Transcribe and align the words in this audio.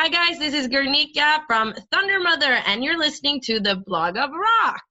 Hi, 0.00 0.06
guys, 0.08 0.38
this 0.38 0.54
is 0.54 0.68
Guernica 0.68 1.42
from 1.48 1.74
Thundermother, 1.92 2.62
and 2.66 2.84
you're 2.84 2.96
listening 2.96 3.40
to 3.46 3.58
the 3.58 3.74
Blog 3.84 4.16
of 4.16 4.30
Rock. 4.30 4.84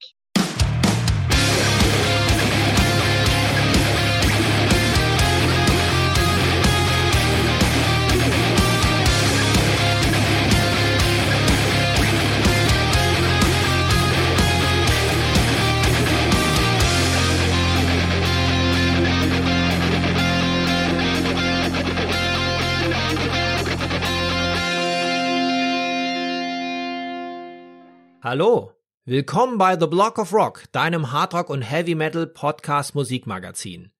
Hallo, 28.23 28.71
willkommen 29.05 29.59
bei 29.59 29.79
The 29.79 29.85
Block 29.85 30.17
of 30.17 30.33
Rock, 30.33 30.63
deinem 30.71 31.11
Hardrock 31.11 31.51
und 31.51 31.61
Heavy 31.61 31.93
Metal 31.93 32.25
Podcast 32.25 32.95
Musikmagazin. 32.95 33.91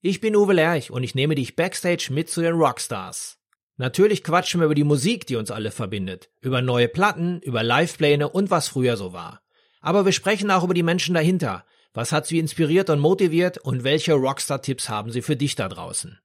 Ich 0.00 0.20
bin 0.20 0.34
Uwe 0.34 0.54
Lerch 0.54 0.90
und 0.90 1.04
ich 1.04 1.14
nehme 1.14 1.36
dich 1.36 1.54
backstage 1.54 2.08
mit 2.10 2.28
zu 2.28 2.40
den 2.40 2.54
Rockstars. 2.54 3.38
Natürlich 3.76 4.24
quatschen 4.24 4.60
wir 4.60 4.64
über 4.64 4.74
die 4.74 4.82
Musik, 4.82 5.24
die 5.28 5.36
uns 5.36 5.52
alle 5.52 5.70
verbindet, 5.70 6.30
über 6.40 6.62
neue 6.62 6.88
Platten, 6.88 7.40
über 7.42 7.62
Livepläne 7.62 8.28
und 8.28 8.50
was 8.50 8.66
früher 8.66 8.96
so 8.96 9.12
war. 9.12 9.40
Aber 9.80 10.04
wir 10.04 10.12
sprechen 10.12 10.50
auch 10.50 10.64
über 10.64 10.74
die 10.74 10.82
Menschen 10.82 11.14
dahinter. 11.14 11.64
Was 11.94 12.10
hat 12.10 12.26
sie 12.26 12.40
inspiriert 12.40 12.90
und 12.90 12.98
motiviert 12.98 13.56
und 13.58 13.84
welche 13.84 14.14
Rockstar-Tipps 14.14 14.88
haben 14.88 15.12
sie 15.12 15.22
für 15.22 15.36
dich 15.36 15.54
da 15.54 15.68
draußen? 15.68 16.18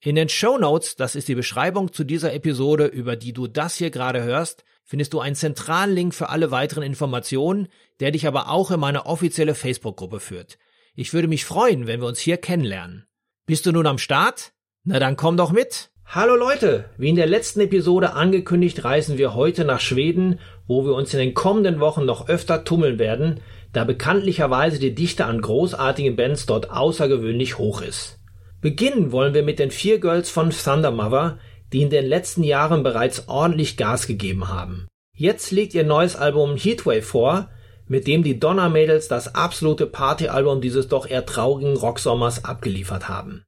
In 0.00 0.14
den 0.14 0.28
Show 0.28 0.58
Notes, 0.58 0.94
das 0.94 1.16
ist 1.16 1.26
die 1.26 1.34
Beschreibung 1.34 1.92
zu 1.92 2.04
dieser 2.04 2.32
Episode, 2.32 2.86
über 2.86 3.16
die 3.16 3.32
du 3.32 3.48
das 3.48 3.74
hier 3.74 3.90
gerade 3.90 4.22
hörst, 4.22 4.64
findest 4.84 5.12
du 5.12 5.18
einen 5.18 5.34
zentralen 5.34 5.92
Link 5.92 6.14
für 6.14 6.28
alle 6.28 6.52
weiteren 6.52 6.84
Informationen, 6.84 7.66
der 7.98 8.12
dich 8.12 8.24
aber 8.28 8.48
auch 8.48 8.70
in 8.70 8.78
meine 8.78 9.06
offizielle 9.06 9.56
Facebook-Gruppe 9.56 10.20
führt. 10.20 10.56
Ich 10.94 11.14
würde 11.14 11.26
mich 11.26 11.44
freuen, 11.44 11.88
wenn 11.88 12.00
wir 12.00 12.06
uns 12.06 12.20
hier 12.20 12.36
kennenlernen. 12.36 13.08
Bist 13.44 13.66
du 13.66 13.72
nun 13.72 13.88
am 13.88 13.98
Start? 13.98 14.52
Na 14.84 15.00
dann 15.00 15.16
komm 15.16 15.36
doch 15.36 15.50
mit! 15.50 15.90
Hallo 16.06 16.36
Leute! 16.36 16.90
Wie 16.96 17.08
in 17.08 17.16
der 17.16 17.26
letzten 17.26 17.60
Episode 17.60 18.12
angekündigt, 18.12 18.84
reisen 18.84 19.18
wir 19.18 19.34
heute 19.34 19.64
nach 19.64 19.80
Schweden, 19.80 20.38
wo 20.68 20.84
wir 20.84 20.94
uns 20.94 21.12
in 21.12 21.18
den 21.18 21.34
kommenden 21.34 21.80
Wochen 21.80 22.04
noch 22.04 22.28
öfter 22.28 22.62
tummeln 22.62 23.00
werden, 23.00 23.40
da 23.72 23.82
bekanntlicherweise 23.82 24.78
die 24.78 24.94
Dichte 24.94 25.24
an 25.24 25.40
großartigen 25.40 26.14
Bands 26.14 26.46
dort 26.46 26.70
außergewöhnlich 26.70 27.58
hoch 27.58 27.82
ist. 27.82 28.17
Beginnen 28.60 29.12
wollen 29.12 29.34
wir 29.34 29.44
mit 29.44 29.58
den 29.58 29.70
vier 29.70 30.00
Girls 30.00 30.30
von 30.30 30.50
Thunder 30.50 30.90
Mother, 30.90 31.38
die 31.72 31.82
in 31.82 31.90
den 31.90 32.06
letzten 32.06 32.42
Jahren 32.42 32.82
bereits 32.82 33.28
ordentlich 33.28 33.76
Gas 33.76 34.06
gegeben 34.06 34.48
haben. 34.48 34.88
Jetzt 35.14 35.50
liegt 35.50 35.74
ihr 35.74 35.84
neues 35.84 36.16
Album 36.16 36.56
Heatwave 36.56 37.02
vor, 37.02 37.50
mit 37.86 38.06
dem 38.06 38.22
die 38.22 38.38
Donner 38.38 38.68
Mädels 38.68 39.08
das 39.08 39.34
absolute 39.34 39.86
Partyalbum 39.86 40.60
dieses 40.60 40.88
doch 40.88 41.08
eher 41.08 41.24
traurigen 41.24 41.76
Rocksommers 41.76 42.44
abgeliefert 42.44 43.08
haben. 43.08 43.44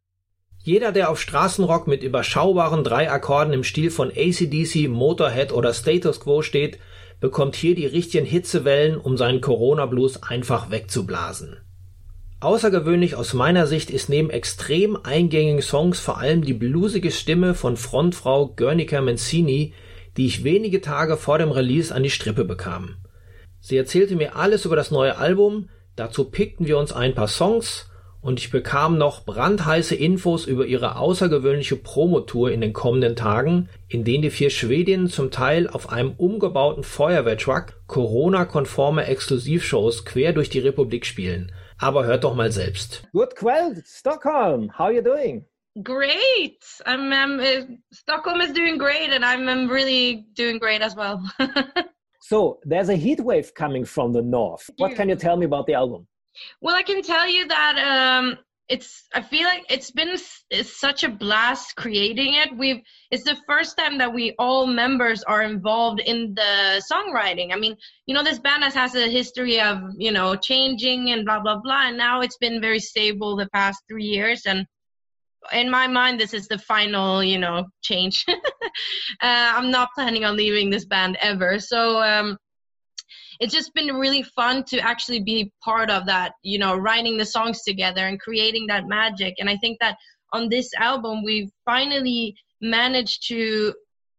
Jeder, 0.62 0.92
der 0.92 1.10
auf 1.10 1.20
Straßenrock 1.20 1.86
mit 1.86 2.02
überschaubaren 2.02 2.84
drei 2.84 3.10
Akkorden 3.10 3.52
im 3.52 3.64
Stil 3.64 3.90
von 3.90 4.10
ACDC, 4.10 4.88
Motorhead 4.88 5.52
oder 5.52 5.72
Status 5.72 6.20
Quo 6.20 6.42
steht, 6.42 6.78
bekommt 7.18 7.56
hier 7.56 7.74
die 7.74 7.86
richtigen 7.86 8.26
Hitzewellen, 8.26 8.96
um 8.98 9.16
seinen 9.16 9.40
Corona-Blues 9.40 10.22
einfach 10.22 10.70
wegzublasen. 10.70 11.58
Außergewöhnlich 12.42 13.16
aus 13.16 13.34
meiner 13.34 13.66
Sicht 13.66 13.90
ist 13.90 14.08
neben 14.08 14.30
extrem 14.30 14.96
eingängigen 14.96 15.60
Songs 15.60 16.00
vor 16.00 16.16
allem 16.16 16.42
die 16.42 16.54
bluesige 16.54 17.10
Stimme 17.10 17.54
von 17.54 17.76
Frontfrau 17.76 18.48
Guernica 18.48 19.02
Mancini, 19.02 19.74
die 20.16 20.24
ich 20.24 20.42
wenige 20.42 20.80
Tage 20.80 21.18
vor 21.18 21.36
dem 21.36 21.50
Release 21.50 21.94
an 21.94 22.02
die 22.02 22.08
Strippe 22.08 22.46
bekam. 22.46 22.96
Sie 23.60 23.76
erzählte 23.76 24.16
mir 24.16 24.36
alles 24.36 24.64
über 24.64 24.74
das 24.74 24.90
neue 24.90 25.18
Album, 25.18 25.68
dazu 25.96 26.30
pickten 26.30 26.66
wir 26.66 26.78
uns 26.78 26.92
ein 26.92 27.14
paar 27.14 27.28
Songs 27.28 27.89
und 28.20 28.38
ich 28.38 28.50
bekam 28.50 28.98
noch 28.98 29.24
brandheiße 29.24 29.94
Infos 29.94 30.46
über 30.46 30.66
ihre 30.66 30.96
außergewöhnliche 30.96 31.76
Promotour 31.76 32.50
in 32.50 32.60
den 32.60 32.72
kommenden 32.72 33.16
Tagen, 33.16 33.68
in 33.88 34.04
denen 34.04 34.22
die 34.22 34.30
vier 34.30 34.50
Schwedinnen 34.50 35.08
zum 35.08 35.30
Teil 35.30 35.68
auf 35.68 35.90
einem 35.90 36.12
umgebauten 36.16 36.84
Feuerwehrtruck 36.84 37.74
Corona-konforme 37.86 39.06
Exklusivshows 39.06 40.04
quer 40.04 40.32
durch 40.32 40.50
die 40.50 40.60
Republik 40.60 41.06
spielen– 41.06 41.52
aber 41.80 42.04
hört 42.04 42.24
doch 42.24 42.34
mal 42.34 42.52
selbst. 42.52 43.02
Good 43.12 43.36
quell, 43.36 43.82
Stockholm. 43.84 44.70
How 44.78 44.86
are 44.86 44.92
you 44.92 45.02
doing? 45.02 45.46
Great. 45.82 46.62
I'm 46.86 47.12
um, 47.12 47.40
uh, 47.40 47.64
Stockholm 47.92 48.40
is 48.40 48.52
doing 48.52 48.76
great, 48.76 49.10
and 49.10 49.24
I'm 49.24 49.48
um, 49.48 49.70
really 49.70 50.26
doing 50.34 50.58
great 50.58 50.82
as 50.82 50.94
well. 50.94 51.22
so 52.20 52.58
there's 52.64 52.88
a 52.88 52.96
heat 52.96 53.20
wave 53.20 53.54
coming 53.54 53.84
from 53.84 54.12
the 54.12 54.22
north. 54.22 54.68
What 54.76 54.94
can 54.94 55.08
you 55.08 55.16
tell 55.16 55.36
me 55.36 55.46
about 55.46 55.66
the 55.66 55.74
album? 55.74 56.06
Well, 56.60 56.76
I 56.76 56.82
can 56.82 57.02
tell 57.02 57.28
you 57.28 57.48
that 57.48 57.78
um, 57.78 58.38
it's 58.70 59.08
i 59.12 59.20
feel 59.20 59.42
like 59.42 59.64
it's 59.68 59.90
been 59.90 60.16
it's 60.50 60.80
such 60.80 61.02
a 61.02 61.08
blast 61.08 61.74
creating 61.76 62.34
it. 62.34 62.56
We've 62.56 62.80
it's 63.10 63.24
the 63.24 63.36
first 63.46 63.76
time 63.76 63.98
that 63.98 64.14
we 64.14 64.34
all 64.38 64.66
members 64.66 65.24
are 65.24 65.42
involved 65.42 66.00
in 66.00 66.34
the 66.34 66.82
songwriting. 66.90 67.52
I 67.52 67.56
mean 67.56 67.76
you 68.06 68.14
know 68.14 68.22
this 68.22 68.38
band 68.38 68.62
has, 68.62 68.74
has 68.74 68.94
a 68.94 69.08
history 69.08 69.60
of 69.60 69.78
you 69.98 70.12
know 70.12 70.36
changing 70.36 71.10
and 71.10 71.24
blah 71.26 71.40
blah 71.40 71.58
blah 71.60 71.88
and 71.88 71.98
now 71.98 72.20
it's 72.20 72.38
been 72.38 72.60
very 72.60 72.78
stable 72.78 73.36
the 73.36 73.48
past 73.52 73.82
three 73.88 74.04
years 74.04 74.42
and 74.46 74.64
in 75.52 75.68
my 75.68 75.88
mind 75.88 76.20
this 76.20 76.32
is 76.32 76.46
the 76.46 76.58
final 76.58 77.22
you 77.22 77.38
know 77.38 77.66
change. 77.82 78.24
Uh, 79.22 79.52
i'm 79.56 79.70
not 79.70 79.88
planning 79.94 80.24
on 80.24 80.36
leaving 80.36 80.70
this 80.70 80.84
band 80.84 81.18
ever. 81.20 81.58
So 81.58 82.00
um 82.00 82.38
it's 83.40 83.54
just 83.54 83.72
been 83.74 83.94
really 83.94 84.22
fun 84.22 84.62
to 84.64 84.78
actually 84.78 85.20
be 85.20 85.50
part 85.64 85.90
of 85.90 86.06
that 86.06 86.32
you 86.42 86.58
know 86.58 86.76
writing 86.76 87.16
the 87.16 87.24
songs 87.24 87.62
together 87.62 88.06
and 88.06 88.20
creating 88.20 88.66
that 88.68 88.86
magic. 88.86 89.34
And 89.38 89.48
i 89.48 89.56
think 89.56 89.78
that 89.80 89.96
on 90.32 90.48
this 90.48 90.70
album 90.78 91.24
we've 91.24 91.50
finally 91.64 92.36
managed 92.60 93.26
to 93.28 93.74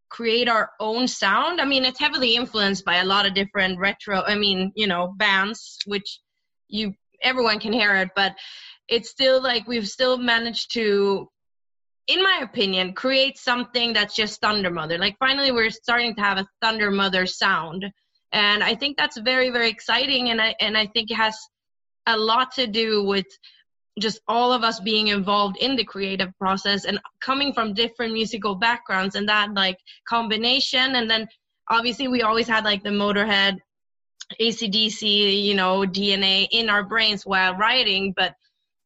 create 0.10 0.50
our 0.50 0.72
own 0.82 1.08
sound. 1.08 1.62
I 1.62 1.66
mean 1.66 1.86
it's 1.86 2.00
heavily 2.00 2.36
influenced 2.36 2.84
by 2.84 2.98
a 2.98 3.06
lot 3.06 3.26
of 3.26 3.34
different 3.34 3.80
retro 3.80 4.22
i 4.24 4.36
mean 4.36 4.72
you 4.76 4.88
know 4.88 5.14
bands 5.18 5.78
which 5.86 6.20
you 6.68 6.94
everyone 7.24 7.60
can 7.60 7.72
hear 7.72 7.96
it 7.96 8.10
but 8.16 8.34
it's 8.88 9.10
still 9.10 9.42
like 9.42 9.68
we've 9.68 9.88
still 9.88 10.18
managed 10.18 10.74
to 10.74 11.30
in 12.08 12.22
my 12.22 12.40
opinion 12.42 12.94
create 12.94 13.38
something 13.38 13.94
that's 13.94 14.16
just 14.16 14.42
thunder 14.42 14.70
mother. 14.70 14.98
Like 14.98 15.16
finally 15.20 15.52
we're 15.52 15.70
starting 15.70 16.16
to 16.16 16.22
have 16.22 16.38
a 16.38 16.48
thunder 16.62 16.92
mother 16.92 17.26
sound 17.26 17.86
and 18.32 18.64
I 18.64 18.76
think 18.76 18.98
that's 18.98 19.18
very 19.20 19.50
very 19.50 19.70
exciting. 19.70 20.30
And 20.30 20.42
I 20.42 20.56
and 20.60 20.78
I 20.78 20.88
think 20.88 21.12
it 21.12 21.16
has 21.16 21.38
a 22.08 22.18
lot 22.18 22.52
to 22.54 22.68
do 22.68 23.04
with 23.04 23.26
just 24.00 24.22
all 24.28 24.54
of 24.54 24.64
us 24.64 24.80
being 24.80 25.08
involved 25.08 25.58
in 25.58 25.76
the 25.76 25.84
creative 25.84 26.32
process 26.40 26.86
and 26.86 27.00
coming 27.22 27.54
from 27.54 27.74
different 27.74 28.14
musical 28.14 28.56
backgrounds 28.56 29.16
and 29.16 29.28
that 29.28 29.54
like 29.54 29.78
combination. 30.08 30.96
And 30.96 31.10
then 31.10 31.28
obviously 31.70 32.08
we 32.08 32.22
always 32.22 32.48
had 32.48 32.64
like 32.64 32.84
the 32.84 32.90
motorhead 32.90 33.58
acdc 34.40 35.02
you 35.44 35.54
know 35.54 35.82
dna 35.82 36.48
in 36.52 36.70
our 36.70 36.84
brains 36.84 37.26
while 37.26 37.54
writing 37.56 38.14
but 38.16 38.34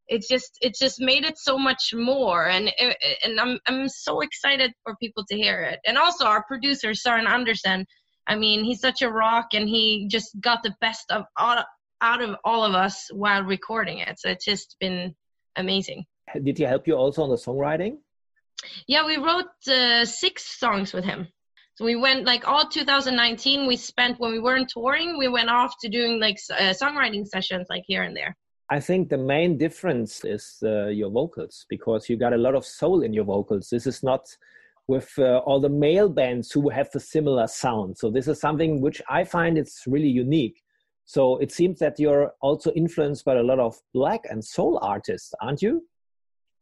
it's 0.08 0.28
just 0.28 0.58
it's 0.62 0.80
just 0.80 1.00
made 1.00 1.26
it 1.26 1.38
so 1.38 1.58
much 1.58 1.94
more. 1.94 2.48
And 2.48 2.72
and 3.24 3.40
i'm 3.40 3.60
i'm 3.68 3.90
so 3.90 4.22
excited 4.22 4.72
for 4.84 4.96
people 4.98 5.24
to 5.30 5.36
hear 5.36 5.62
it. 5.62 5.80
And 5.86 5.98
also 5.98 6.26
our 6.26 6.44
producer 6.44 6.92
Søren 6.92 7.28
Andersen 7.28 7.86
I 8.28 8.36
mean, 8.36 8.64
he's 8.64 8.80
such 8.80 9.02
a 9.02 9.12
rock, 9.12 9.48
and 9.54 9.70
he 9.70 10.08
just 10.10 10.40
got 10.40 10.64
the 10.64 10.76
best 10.82 11.12
of 11.12 11.26
all, 11.38 11.64
out 12.02 12.22
of 12.22 12.36
all 12.44 12.64
of 12.64 12.74
us 12.74 13.10
while 13.12 13.44
recording 13.44 14.00
it. 14.00 14.20
So 14.20 14.30
it's 14.30 14.46
just 14.46 14.76
been 14.80 15.16
amazing. 15.56 16.06
Did 16.44 16.58
he 16.58 16.64
help 16.64 16.88
you 16.88 16.96
also 16.96 17.24
on 17.24 17.30
the 17.30 17.36
songwriting? 17.36 17.98
Yeah, 18.88 19.06
we 19.06 19.18
wrote 19.18 19.46
uh, 19.68 20.06
six 20.06 20.60
songs 20.60 20.94
with 20.94 21.04
him. 21.04 21.28
So 21.76 21.84
we 21.84 21.96
went 21.96 22.26
like 22.26 22.48
all 22.48 22.68
2019. 22.68 23.68
We 23.68 23.76
spent 23.76 24.20
when 24.20 24.32
we 24.32 24.40
weren't 24.40 24.70
touring, 24.70 25.18
we 25.18 25.28
went 25.28 25.50
off 25.50 25.76
to 25.82 25.90
doing 25.90 26.20
like 26.20 26.38
uh, 26.52 26.74
songwriting 26.74 27.28
sessions 27.28 27.68
like 27.70 27.84
here 27.86 28.04
and 28.04 28.16
there. 28.16 28.36
I 28.70 28.80
think 28.80 29.10
the 29.10 29.18
main 29.18 29.58
difference 29.58 30.26
is 30.26 30.58
uh, 30.64 30.88
your 30.88 31.12
vocals 31.12 31.66
because 31.70 32.10
you 32.10 32.18
got 32.18 32.34
a 32.34 32.38
lot 32.38 32.56
of 32.56 32.66
soul 32.66 33.04
in 33.04 33.14
your 33.14 33.26
vocals. 33.26 33.70
This 33.70 33.86
is 33.86 34.02
not 34.02 34.26
with 34.88 35.12
uh, 35.18 35.40
all 35.40 35.60
the 35.60 35.70
male 35.70 36.10
bands 36.10 36.52
who 36.52 36.70
have 36.70 36.90
a 36.94 37.00
similar 37.00 37.48
sound. 37.48 37.98
So 37.98 38.10
this 38.10 38.28
is 38.28 38.40
something 38.40 38.82
which 38.82 39.02
I 39.10 39.24
find 39.24 39.58
it's 39.58 39.84
really 39.88 40.10
unique. 40.10 40.62
So 41.06 41.38
it 41.38 41.52
seems 41.52 41.80
that 41.80 42.00
you're 42.00 42.34
also 42.42 42.72
influenced 42.72 43.26
by 43.26 43.36
a 43.36 43.44
lot 43.44 43.60
of 43.60 43.80
black 43.94 44.22
and 44.30 44.44
soul 44.44 44.80
artists, 44.82 45.34
aren't 45.42 45.62
you? 45.62 45.84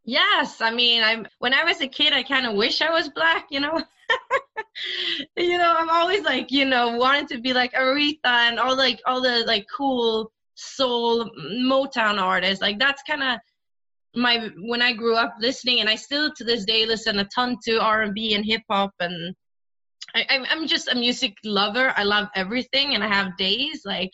Yes, 0.05 0.59
I 0.59 0.69
mean, 0.71 1.01
I'm 1.01 1.25
when 1.39 1.53
I 1.53 1.63
was 1.63 1.79
a 1.79 1.87
kid, 1.87 2.11
I 2.11 2.23
kind 2.23 2.45
of 2.45 2.55
wish 2.55 2.81
I 2.81 2.89
was 2.89 3.07
black, 3.07 3.47
you 3.49 3.61
know. 3.61 3.81
you 5.37 5.57
know, 5.57 5.73
I'm 5.77 5.89
always 5.89 6.23
like, 6.23 6.51
you 6.51 6.65
know, 6.65 6.97
wanting 6.97 7.27
to 7.27 7.39
be 7.39 7.53
like 7.53 7.71
Aretha 7.73 8.19
and 8.25 8.59
all 8.59 8.75
like 8.75 9.01
all 9.05 9.21
the 9.21 9.45
like 9.47 9.65
cool 9.73 10.33
soul 10.55 11.29
Motown 11.39 12.21
artists. 12.21 12.61
Like 12.61 12.79
that's 12.79 13.01
kind 13.03 13.23
of 13.23 13.39
my 14.15 14.49
when 14.61 14.81
I 14.81 14.93
grew 14.93 15.15
up 15.15 15.35
listening, 15.39 15.79
and 15.79 15.89
I 15.89 15.95
still 15.95 16.31
to 16.35 16.43
this 16.43 16.65
day 16.65 16.85
listen 16.85 17.19
a 17.19 17.25
ton 17.25 17.57
to 17.65 17.81
R 17.81 18.01
and 18.01 18.13
B 18.13 18.33
and 18.35 18.45
hip 18.45 18.61
hop 18.69 18.93
and 18.99 19.35
I, 20.15 20.45
I'm 20.49 20.67
just 20.67 20.87
a 20.91 20.95
music 20.95 21.33
lover. 21.43 21.93
I 21.95 22.03
love 22.03 22.27
everything, 22.35 22.93
and 22.93 23.03
I 23.03 23.07
have 23.07 23.37
days 23.37 23.81
like 23.85 24.11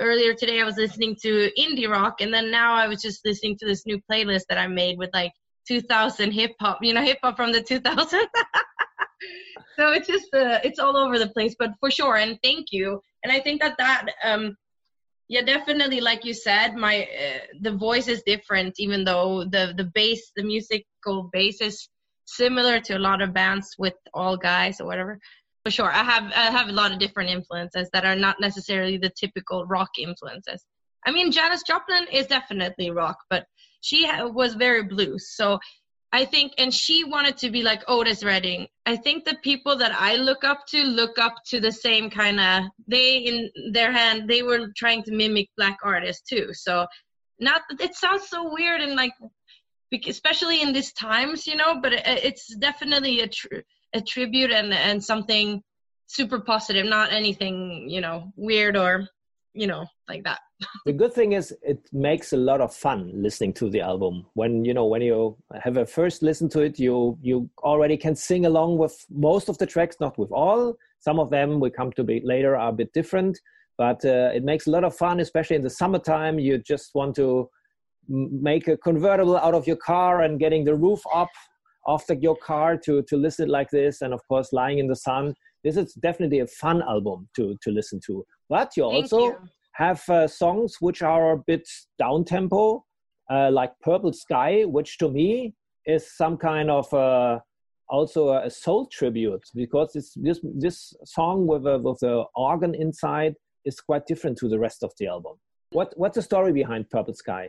earlier 0.00 0.34
today. 0.34 0.60
I 0.60 0.64
was 0.64 0.76
listening 0.76 1.16
to 1.22 1.50
indie 1.58 1.88
rock, 1.88 2.20
and 2.20 2.32
then 2.32 2.50
now 2.50 2.74
I 2.74 2.88
was 2.88 3.02
just 3.02 3.24
listening 3.24 3.56
to 3.58 3.66
this 3.66 3.84
new 3.86 4.00
playlist 4.10 4.44
that 4.48 4.58
I 4.58 4.66
made 4.68 4.98
with 4.98 5.10
like 5.12 5.32
2000 5.68 6.32
hip 6.32 6.52
hop. 6.60 6.78
You 6.82 6.94
know, 6.94 7.02
hip 7.02 7.18
hop 7.22 7.36
from 7.36 7.52
the 7.52 7.60
2000s. 7.60 8.10
so 9.76 9.92
it's 9.92 10.08
just 10.08 10.32
uh, 10.34 10.60
it's 10.64 10.78
all 10.78 10.96
over 10.96 11.18
the 11.18 11.28
place, 11.28 11.54
but 11.58 11.72
for 11.80 11.90
sure. 11.90 12.16
And 12.16 12.38
thank 12.42 12.68
you. 12.72 13.00
And 13.22 13.32
I 13.32 13.40
think 13.40 13.60
that 13.60 13.76
that 13.78 14.06
um 14.24 14.56
yeah 15.28 15.42
definitely 15.42 16.00
like 16.00 16.24
you 16.24 16.34
said 16.34 16.74
my 16.74 17.02
uh, 17.04 17.38
the 17.60 17.72
voice 17.72 18.08
is 18.08 18.22
different 18.24 18.74
even 18.78 19.04
though 19.04 19.44
the 19.44 19.72
the 19.76 19.90
bass 19.94 20.32
the 20.36 20.42
musical 20.42 21.30
bass 21.32 21.60
is 21.60 21.88
similar 22.26 22.80
to 22.80 22.96
a 22.96 22.98
lot 22.98 23.22
of 23.22 23.32
bands 23.32 23.74
with 23.78 23.94
all 24.14 24.36
guys 24.36 24.80
or 24.80 24.86
whatever. 24.86 25.18
For 25.64 25.70
sure, 25.70 25.90
I 25.90 26.02
have 26.02 26.32
I 26.34 26.50
have 26.50 26.68
a 26.68 26.72
lot 26.72 26.92
of 26.92 26.98
different 26.98 27.30
influences 27.30 27.88
that 27.92 28.04
are 28.04 28.16
not 28.16 28.40
necessarily 28.40 28.96
the 28.98 29.10
typical 29.10 29.64
rock 29.66 29.90
influences. 29.98 30.64
I 31.06 31.12
mean, 31.12 31.30
Janis 31.30 31.62
Joplin 31.62 32.06
is 32.12 32.26
definitely 32.26 32.90
rock, 32.90 33.18
but 33.30 33.46
she 33.80 34.08
was 34.20 34.54
very 34.54 34.84
blues. 34.84 35.32
So 35.34 35.58
I 36.14 36.26
think, 36.26 36.52
and 36.58 36.72
she 36.72 37.04
wanted 37.04 37.38
to 37.38 37.50
be 37.50 37.62
like 37.62 37.82
Otis 37.88 38.22
Redding. 38.22 38.66
I 38.84 38.96
think 38.96 39.24
the 39.24 39.36
people 39.42 39.76
that 39.76 39.92
I 39.98 40.16
look 40.16 40.44
up 40.44 40.66
to 40.68 40.82
look 40.82 41.18
up 41.18 41.36
to 41.46 41.58
the 41.58 41.72
same 41.72 42.10
kind 42.10 42.38
of. 42.38 42.64
They 42.86 43.16
in 43.18 43.50
their 43.72 43.90
hand, 43.90 44.28
they 44.28 44.42
were 44.42 44.68
trying 44.76 45.02
to 45.04 45.12
mimic 45.12 45.48
black 45.56 45.78
artists 45.82 46.28
too. 46.28 46.52
So, 46.52 46.86
not 47.40 47.62
it 47.80 47.94
sounds 47.94 48.28
so 48.28 48.52
weird 48.52 48.82
and 48.82 48.94
like 48.94 49.14
especially 50.06 50.60
in 50.60 50.74
these 50.74 50.92
times, 50.92 51.46
you 51.46 51.56
know. 51.56 51.80
But 51.80 51.94
it's 51.94 52.54
definitely 52.56 53.20
a, 53.20 53.28
tr- 53.28 53.64
a 53.94 54.02
tribute 54.02 54.50
and 54.50 54.74
and 54.74 55.02
something 55.02 55.62
super 56.08 56.40
positive, 56.40 56.84
not 56.84 57.10
anything 57.10 57.88
you 57.88 58.02
know 58.02 58.32
weird 58.36 58.76
or 58.76 59.08
you 59.54 59.66
know 59.66 59.86
like 60.08 60.24
that. 60.24 60.40
the 60.86 60.92
good 60.92 61.12
thing 61.12 61.32
is 61.32 61.54
it 61.62 61.80
makes 61.92 62.32
a 62.32 62.36
lot 62.36 62.60
of 62.60 62.74
fun 62.74 63.10
listening 63.14 63.52
to 63.54 63.70
the 63.70 63.80
album. 63.80 64.26
When 64.34 64.64
you 64.64 64.74
know 64.74 64.86
when 64.86 65.02
you 65.02 65.36
have 65.60 65.76
a 65.76 65.86
first 65.86 66.22
listen 66.22 66.48
to 66.50 66.60
it, 66.60 66.78
you 66.78 67.18
you 67.22 67.48
already 67.62 67.96
can 67.96 68.14
sing 68.14 68.46
along 68.46 68.78
with 68.78 68.94
most 69.10 69.48
of 69.48 69.58
the 69.58 69.66
tracks, 69.66 69.96
not 70.00 70.18
with 70.18 70.30
all. 70.30 70.76
Some 71.00 71.18
of 71.18 71.30
them 71.30 71.60
we 71.60 71.70
come 71.70 71.92
to 71.92 72.04
be 72.04 72.20
later 72.24 72.56
are 72.56 72.68
a 72.68 72.72
bit 72.72 72.92
different, 72.92 73.38
but 73.76 74.04
uh, 74.04 74.30
it 74.34 74.44
makes 74.44 74.66
a 74.66 74.70
lot 74.70 74.84
of 74.84 74.96
fun, 74.96 75.20
especially 75.20 75.56
in 75.56 75.62
the 75.62 75.70
summertime. 75.70 76.38
You 76.38 76.58
just 76.58 76.94
want 76.94 77.16
to 77.16 77.50
make 78.08 78.68
a 78.68 78.76
convertible 78.76 79.36
out 79.36 79.54
of 79.54 79.66
your 79.66 79.76
car 79.76 80.22
and 80.22 80.38
getting 80.38 80.64
the 80.64 80.74
roof 80.74 81.00
up 81.12 81.30
off 81.86 82.06
the, 82.06 82.16
your 82.16 82.36
car 82.36 82.76
to 82.76 83.02
to 83.02 83.16
listen 83.16 83.48
like 83.48 83.70
this 83.70 84.02
and 84.02 84.12
of 84.12 84.20
course 84.28 84.52
lying 84.52 84.78
in 84.78 84.86
the 84.86 84.96
sun 84.96 85.34
this 85.64 85.76
is 85.76 85.94
definitely 85.94 86.40
a 86.40 86.46
fun 86.46 86.82
album 86.82 87.28
to 87.34 87.56
to 87.62 87.70
listen 87.70 88.00
to 88.04 88.24
but 88.52 88.76
you 88.76 88.84
Thank 88.84 89.04
also 89.04 89.20
you. 89.24 89.36
have 89.84 90.00
uh, 90.10 90.28
songs 90.28 90.76
which 90.80 91.00
are 91.00 91.32
a 91.32 91.38
bit 91.50 91.66
down 91.98 92.24
tempo 92.24 92.84
uh, 93.30 93.50
like 93.50 93.72
purple 93.80 94.12
sky 94.12 94.52
which 94.76 94.98
to 94.98 95.08
me 95.18 95.54
is 95.86 96.02
some 96.22 96.36
kind 96.36 96.68
of 96.70 96.92
uh, 96.92 97.38
also 97.88 98.20
a 98.48 98.50
soul 98.50 98.82
tribute 98.98 99.44
because 99.62 99.88
this 99.94 100.08
this 100.26 100.38
this 100.64 100.76
song 101.04 101.46
with 101.46 101.64
a, 101.66 101.78
with 101.86 101.98
the 102.00 102.16
organ 102.50 102.74
inside 102.74 103.34
is 103.64 103.80
quite 103.80 104.04
different 104.06 104.36
to 104.42 104.48
the 104.52 104.58
rest 104.66 104.80
of 104.82 104.92
the 104.98 105.06
album 105.14 105.34
what 105.78 105.88
what's 105.96 106.16
the 106.16 106.26
story 106.30 106.52
behind 106.52 106.90
purple 106.90 107.14
sky 107.24 107.44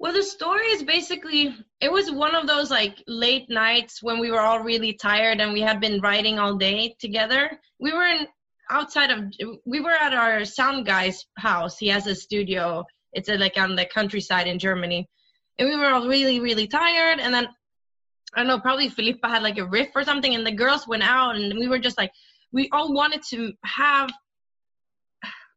well, 0.00 0.12
the 0.12 0.22
story 0.22 0.66
is 0.76 0.84
basically 0.84 1.56
it 1.80 1.90
was 1.90 2.12
one 2.12 2.36
of 2.36 2.46
those 2.46 2.70
like 2.70 3.02
late 3.08 3.50
nights 3.50 4.00
when 4.00 4.20
we 4.20 4.30
were 4.30 4.44
all 4.48 4.60
really 4.60 4.92
tired 4.92 5.40
and 5.40 5.52
we 5.52 5.60
had 5.60 5.80
been 5.80 6.00
writing 6.00 6.38
all 6.38 6.54
day 6.54 6.94
together. 7.00 7.42
We 7.80 7.92
were 7.92 8.06
in 8.06 8.28
outside 8.70 9.10
of 9.10 9.32
we 9.64 9.80
were 9.80 9.92
at 9.92 10.14
our 10.14 10.44
sound 10.44 10.86
guy's 10.86 11.24
house. 11.36 11.78
He 11.78 11.88
has 11.88 12.06
a 12.06 12.14
studio. 12.14 12.84
It's 13.12 13.28
a, 13.28 13.36
like 13.36 13.56
on 13.56 13.76
the 13.76 13.86
countryside 13.86 14.46
in 14.46 14.58
Germany. 14.58 15.08
And 15.58 15.68
we 15.68 15.76
were 15.76 15.86
all 15.86 16.08
really 16.08 16.40
really 16.40 16.66
tired 16.66 17.20
and 17.20 17.32
then 17.34 17.48
I 18.34 18.40
don't 18.40 18.48
know, 18.48 18.60
probably 18.60 18.90
Filippa 18.90 19.26
had 19.26 19.42
like 19.42 19.58
a 19.58 19.64
riff 19.64 19.88
or 19.94 20.04
something 20.04 20.34
and 20.34 20.46
the 20.46 20.52
girls 20.52 20.86
went 20.86 21.02
out 21.02 21.36
and 21.36 21.58
we 21.58 21.68
were 21.68 21.78
just 21.78 21.96
like 21.96 22.12
we 22.52 22.68
all 22.72 22.92
wanted 22.92 23.22
to 23.30 23.52
have 23.64 24.10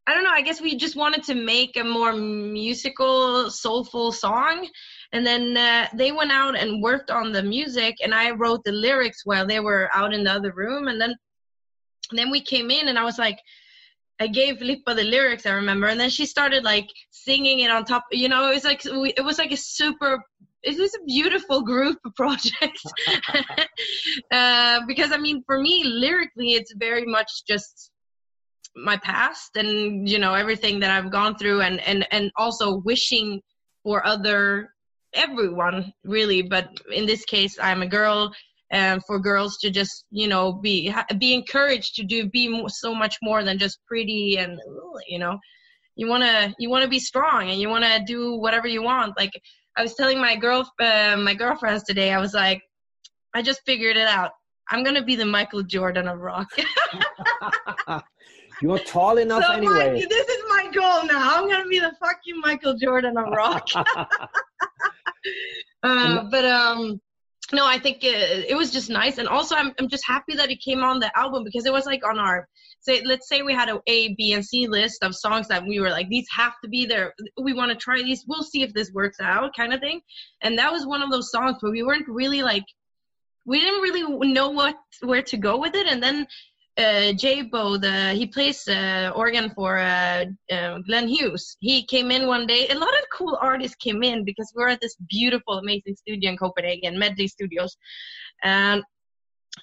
I 0.08 0.16
don't 0.16 0.24
know. 0.24 0.32
I 0.32 0.42
guess 0.42 0.60
we 0.60 0.76
just 0.76 0.96
wanted 0.96 1.24
to 1.26 1.36
make 1.36 1.78
a 1.78 1.84
more 1.84 2.12
musical, 2.12 3.52
soulful 3.52 4.12
song. 4.12 4.68
And 5.14 5.26
then 5.26 5.56
uh, 5.56 5.88
they 5.94 6.12
went 6.12 6.32
out 6.32 6.58
and 6.58 6.82
worked 6.82 7.12
on 7.12 7.32
the 7.32 7.44
music, 7.44 7.98
and 8.04 8.14
I 8.14 8.32
wrote 8.32 8.64
the 8.64 8.72
lyrics 8.72 9.26
while 9.26 9.46
they 9.46 9.60
were 9.60 9.90
out 9.94 10.14
in 10.14 10.24
the 10.24 10.32
other 10.32 10.54
room. 10.54 10.88
And 10.88 11.00
then, 11.00 11.16
and 12.12 12.20
then 12.20 12.30
we 12.30 12.42
came 12.42 12.70
in, 12.72 12.88
and 12.88 13.00
I 13.00 13.04
was 13.04 13.18
like, 13.18 13.40
I 14.20 14.28
gave 14.28 14.58
Lippa 14.58 14.96
the 14.96 15.04
lyrics, 15.04 15.48
I 15.48 15.54
remember, 15.54 15.88
and 15.88 16.00
then 16.00 16.12
she 16.12 16.28
started 16.28 16.64
like 16.64 16.88
singing 17.10 17.60
it 17.60 17.72
on 17.72 17.86
top. 17.86 18.06
You 18.12 18.30
know, 18.30 18.50
it 18.50 18.54
was 18.54 18.64
like 18.64 18.86
it 18.86 19.26
was 19.26 19.40
like 19.40 19.52
a 19.52 19.58
super. 19.58 20.24
It 20.64 20.78
was 20.78 20.94
a 20.94 21.04
beautiful 21.06 21.62
group 21.62 21.98
project 22.16 22.80
uh, 24.32 24.82
because 24.88 25.12
I 25.12 25.18
mean, 25.18 25.44
for 25.48 25.60
me, 25.60 25.84
lyrically, 25.84 26.54
it's 26.54 26.72
very 26.76 27.06
much 27.06 27.46
just 27.48 27.92
my 28.76 28.98
past 28.98 29.58
and 29.58 30.08
you 30.08 30.20
know 30.20 30.34
everything 30.34 30.80
that 30.80 30.92
I've 30.92 31.12
gone 31.12 31.36
through 31.36 31.62
and 31.62 31.82
and 31.82 32.08
and 32.12 32.32
also 32.38 32.78
wishing 32.78 33.42
for 33.84 34.06
other 34.06 34.74
everyone 35.14 35.92
really 36.06 36.42
but 36.42 36.70
in 36.94 37.06
this 37.06 37.26
case 37.26 37.58
I'm 37.62 37.82
a 37.82 37.88
girl 37.88 38.32
and 38.72 39.04
for 39.06 39.20
girls 39.20 39.58
to 39.58 39.70
just 39.70 40.06
you 40.12 40.28
know 40.28 40.54
be 40.54 40.94
be 41.20 41.34
encouraged 41.34 41.96
to 41.96 42.04
do 42.04 42.30
be 42.30 42.64
so 42.68 42.96
much 42.96 43.18
more 43.22 43.44
than 43.44 43.58
just 43.58 43.80
pretty 43.86 44.38
and 44.38 44.60
you 45.08 45.20
know 45.20 45.38
you 45.96 46.08
want 46.08 46.24
to 46.24 46.54
you 46.58 46.70
want 46.70 46.84
to 46.84 46.90
be 46.90 47.00
strong 47.00 47.50
and 47.50 47.62
you 47.62 47.70
want 47.70 47.84
to 47.84 48.02
do 48.06 48.36
whatever 48.36 48.68
you 48.68 48.82
want 48.82 49.14
like 49.18 49.32
I 49.78 49.82
was 49.82 49.96
telling 49.96 50.20
my 50.20 50.36
girl 50.36 50.70
uh, 50.80 51.18
my 51.18 51.34
girlfriends 51.34 51.84
today 51.84 52.12
I 52.12 52.20
was 52.20 52.34
like 52.34 52.62
I 53.34 53.42
just 53.42 53.62
figured 53.66 53.98
it 53.98 54.08
out 54.08 54.32
I'm 54.70 54.84
gonna 54.84 55.04
be 55.04 55.16
the 55.16 55.26
Michael 55.26 55.64
Jordan 55.64 56.08
of 56.08 56.20
rock 56.20 56.50
You're 58.62 58.78
tall 58.78 59.18
enough 59.18 59.44
so 59.44 59.54
anyway. 59.54 59.94
My, 59.94 60.06
this 60.08 60.28
is 60.28 60.44
my 60.48 60.70
goal 60.72 61.08
now. 61.08 61.36
I'm 61.36 61.50
gonna 61.50 61.68
be 61.68 61.80
the 61.80 61.94
fucking 62.00 62.40
Michael 62.42 62.76
Jordan 62.76 63.18
of 63.18 63.26
rock. 63.30 63.68
uh, 65.84 66.24
but 66.30 66.46
um, 66.46 67.02
no, 67.54 67.66
I 67.66 67.80
think 67.80 68.04
it, 68.04 68.46
it, 68.50 68.56
was 68.56 68.72
just 68.72 68.90
nice, 68.90 69.18
and 69.18 69.28
also 69.28 69.56
I'm 69.56 69.74
I'm 69.80 69.88
just 69.88 70.06
happy 70.06 70.36
that 70.36 70.52
it 70.52 70.62
came 70.62 70.84
on 70.84 71.00
the 71.00 71.18
album 71.18 71.44
because 71.44 71.66
it 71.66 71.74
was 71.74 71.86
like 71.86 72.06
on 72.06 72.20
our 72.20 72.48
say 72.82 73.02
let's 73.06 73.30
say 73.30 73.42
we 73.42 73.54
had 73.54 73.70
a 73.70 73.80
A, 73.88 74.14
B, 74.16 74.34
and 74.34 74.46
C 74.46 74.68
list 74.68 75.04
of 75.04 75.16
songs 75.16 75.48
that 75.48 75.66
we 75.66 75.80
were 75.80 75.90
like 75.90 76.10
these 76.10 76.28
have 76.36 76.54
to 76.64 76.70
be 76.70 76.86
there. 76.86 77.14
We 77.42 77.54
want 77.54 77.72
to 77.72 77.78
try 77.78 78.02
these. 78.02 78.26
We'll 78.28 78.44
see 78.44 78.64
if 78.64 78.74
this 78.74 78.92
works 78.92 79.20
out, 79.20 79.56
kind 79.56 79.74
of 79.74 79.80
thing. 79.80 80.02
And 80.42 80.58
that 80.58 80.72
was 80.72 80.86
one 80.86 81.02
of 81.02 81.12
those 81.12 81.32
songs 81.32 81.58
where 81.62 81.72
we 81.72 81.84
weren't 81.84 82.08
really 82.08 82.42
like 82.42 82.66
we 83.46 83.60
didn't 83.60 83.82
really 83.82 84.32
know 84.34 84.50
what 84.50 84.76
where 85.02 85.24
to 85.24 85.38
go 85.38 85.58
with 85.58 85.76
it, 85.76 85.88
and 85.88 86.02
then 86.02 86.28
uh, 86.78 87.14
Jay 87.14 87.42
Boe, 87.42 87.78
the 87.78 88.14
he 88.14 88.28
plays 88.28 88.68
uh, 88.68 89.12
organ 89.16 89.52
for 89.56 89.78
uh, 89.78 90.26
uh, 90.52 90.80
Glenn 90.88 91.08
Hughes. 91.08 91.58
He 91.60 91.86
came 91.86 92.12
in 92.12 92.28
one 92.28 92.48
day. 92.48 92.68
A 92.70 92.78
lot 92.78 92.94
of 92.94 93.06
cool 93.12 93.38
artists 93.42 93.76
came 93.76 94.04
in 94.04 94.24
because 94.24 94.52
we're 94.56 94.70
at 94.70 94.82
this 94.82 94.96
beautiful, 95.10 95.58
amazing 95.58 95.96
studio 95.96 96.32
in 96.32 96.38
Copenhagen, 96.38 96.98
Medley 96.98 97.28
Studios, 97.28 97.76
and 98.44 98.84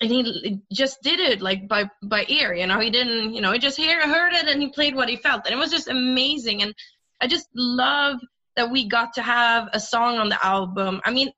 and 0.00 0.11
he 0.11 0.61
just 0.73 1.03
did 1.03 1.19
it 1.19 1.41
like 1.41 1.67
by 1.67 1.88
by 2.03 2.27
ear. 2.29 2.53
You 2.55 2.67
know, 2.67 2.79
he 2.79 2.91
didn't. 2.91 3.35
You 3.35 3.41
know, 3.41 3.53
he 3.53 3.59
just 3.59 3.79
hear, 3.79 4.00
heard 4.07 4.35
it 4.35 4.47
and 4.47 4.61
he 4.61 4.69
played 4.69 4.95
what 4.95 5.09
he 5.09 5.17
felt, 5.17 5.47
and 5.47 5.55
it 5.55 5.59
was 5.59 5.71
just 5.71 5.88
amazing. 5.88 6.62
And 6.62 6.75
I 7.21 7.27
just 7.27 7.49
love 7.55 8.21
that 8.57 8.71
we 8.71 8.87
got 8.87 9.15
to 9.15 9.23
have 9.23 9.69
a 9.73 9.81
song 9.81 10.19
on 10.19 10.29
the 10.29 10.45
album. 10.45 11.00
I 11.05 11.11
mean, 11.11 11.31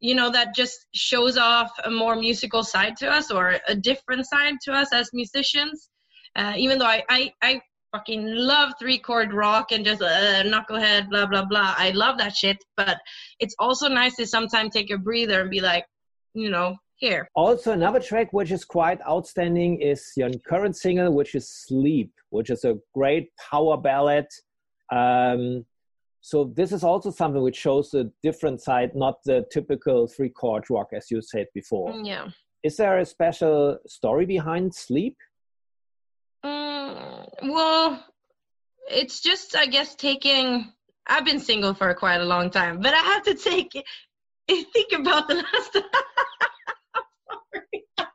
you 0.00 0.14
know 0.14 0.30
that 0.30 0.54
just 0.54 0.86
shows 0.94 1.36
off 1.36 1.70
a 1.84 1.90
more 1.90 2.16
musical 2.16 2.62
side 2.62 2.96
to 2.96 3.10
us 3.10 3.30
or 3.30 3.58
a 3.68 3.74
different 3.74 4.26
side 4.26 4.54
to 4.64 4.72
us 4.72 4.92
as 4.92 5.10
musicians. 5.12 5.88
Uh, 6.36 6.54
even 6.56 6.78
though 6.78 6.86
I, 6.86 7.02
I 7.08 7.32
i 7.42 7.60
fucking 7.92 8.24
love 8.24 8.72
three 8.78 8.98
chord 8.98 9.32
rock 9.32 9.72
and 9.72 9.84
just 9.84 10.00
uh, 10.00 10.44
knucklehead 10.44 11.10
blah 11.10 11.26
blah 11.26 11.44
blah 11.44 11.74
i 11.76 11.90
love 11.90 12.18
that 12.18 12.36
shit 12.36 12.56
but 12.76 12.96
it's 13.40 13.56
also 13.58 13.88
nice 13.88 14.14
to 14.14 14.24
sometimes 14.24 14.72
take 14.72 14.92
a 14.92 14.96
breather 14.96 15.40
and 15.40 15.50
be 15.50 15.60
like 15.60 15.84
you 16.32 16.50
know 16.50 16.76
here. 17.00 17.28
Also 17.34 17.72
another 17.72 17.98
track 17.98 18.32
which 18.32 18.52
is 18.52 18.64
quite 18.64 19.00
outstanding 19.08 19.80
is 19.80 20.12
your 20.16 20.30
current 20.46 20.76
single 20.76 21.12
which 21.12 21.34
is 21.34 21.48
sleep 21.48 22.12
which 22.28 22.50
is 22.50 22.64
a 22.64 22.78
great 22.94 23.30
power 23.50 23.76
ballad. 23.76 24.26
Um, 24.92 25.64
so 26.20 26.52
this 26.54 26.72
is 26.72 26.84
also 26.84 27.10
something 27.10 27.42
which 27.42 27.56
shows 27.56 27.94
a 27.94 28.10
different 28.22 28.60
side, 28.60 28.94
not 28.94 29.22
the 29.24 29.44
typical 29.52 30.06
three 30.06 30.30
chord 30.30 30.64
rock 30.70 30.88
as 30.92 31.10
you 31.10 31.22
said 31.22 31.46
before. 31.54 31.92
Mm, 31.92 32.06
yeah. 32.06 32.28
Is 32.62 32.76
there 32.76 32.98
a 32.98 33.06
special 33.06 33.78
story 33.86 34.26
behind 34.26 34.74
sleep? 34.74 35.16
Mm, 36.44 37.26
well, 37.42 38.04
it's 38.90 39.20
just 39.20 39.56
I 39.56 39.66
guess 39.66 39.94
taking. 39.94 40.72
I've 41.06 41.24
been 41.24 41.40
single 41.40 41.74
for 41.74 41.92
quite 41.94 42.20
a 42.20 42.24
long 42.24 42.50
time, 42.50 42.80
but 42.80 42.94
I 42.94 42.98
have 42.98 43.22
to 43.24 43.34
take 43.34 43.74
think 44.72 44.92
about 44.92 45.28
the 45.28 45.34
last. 45.34 45.78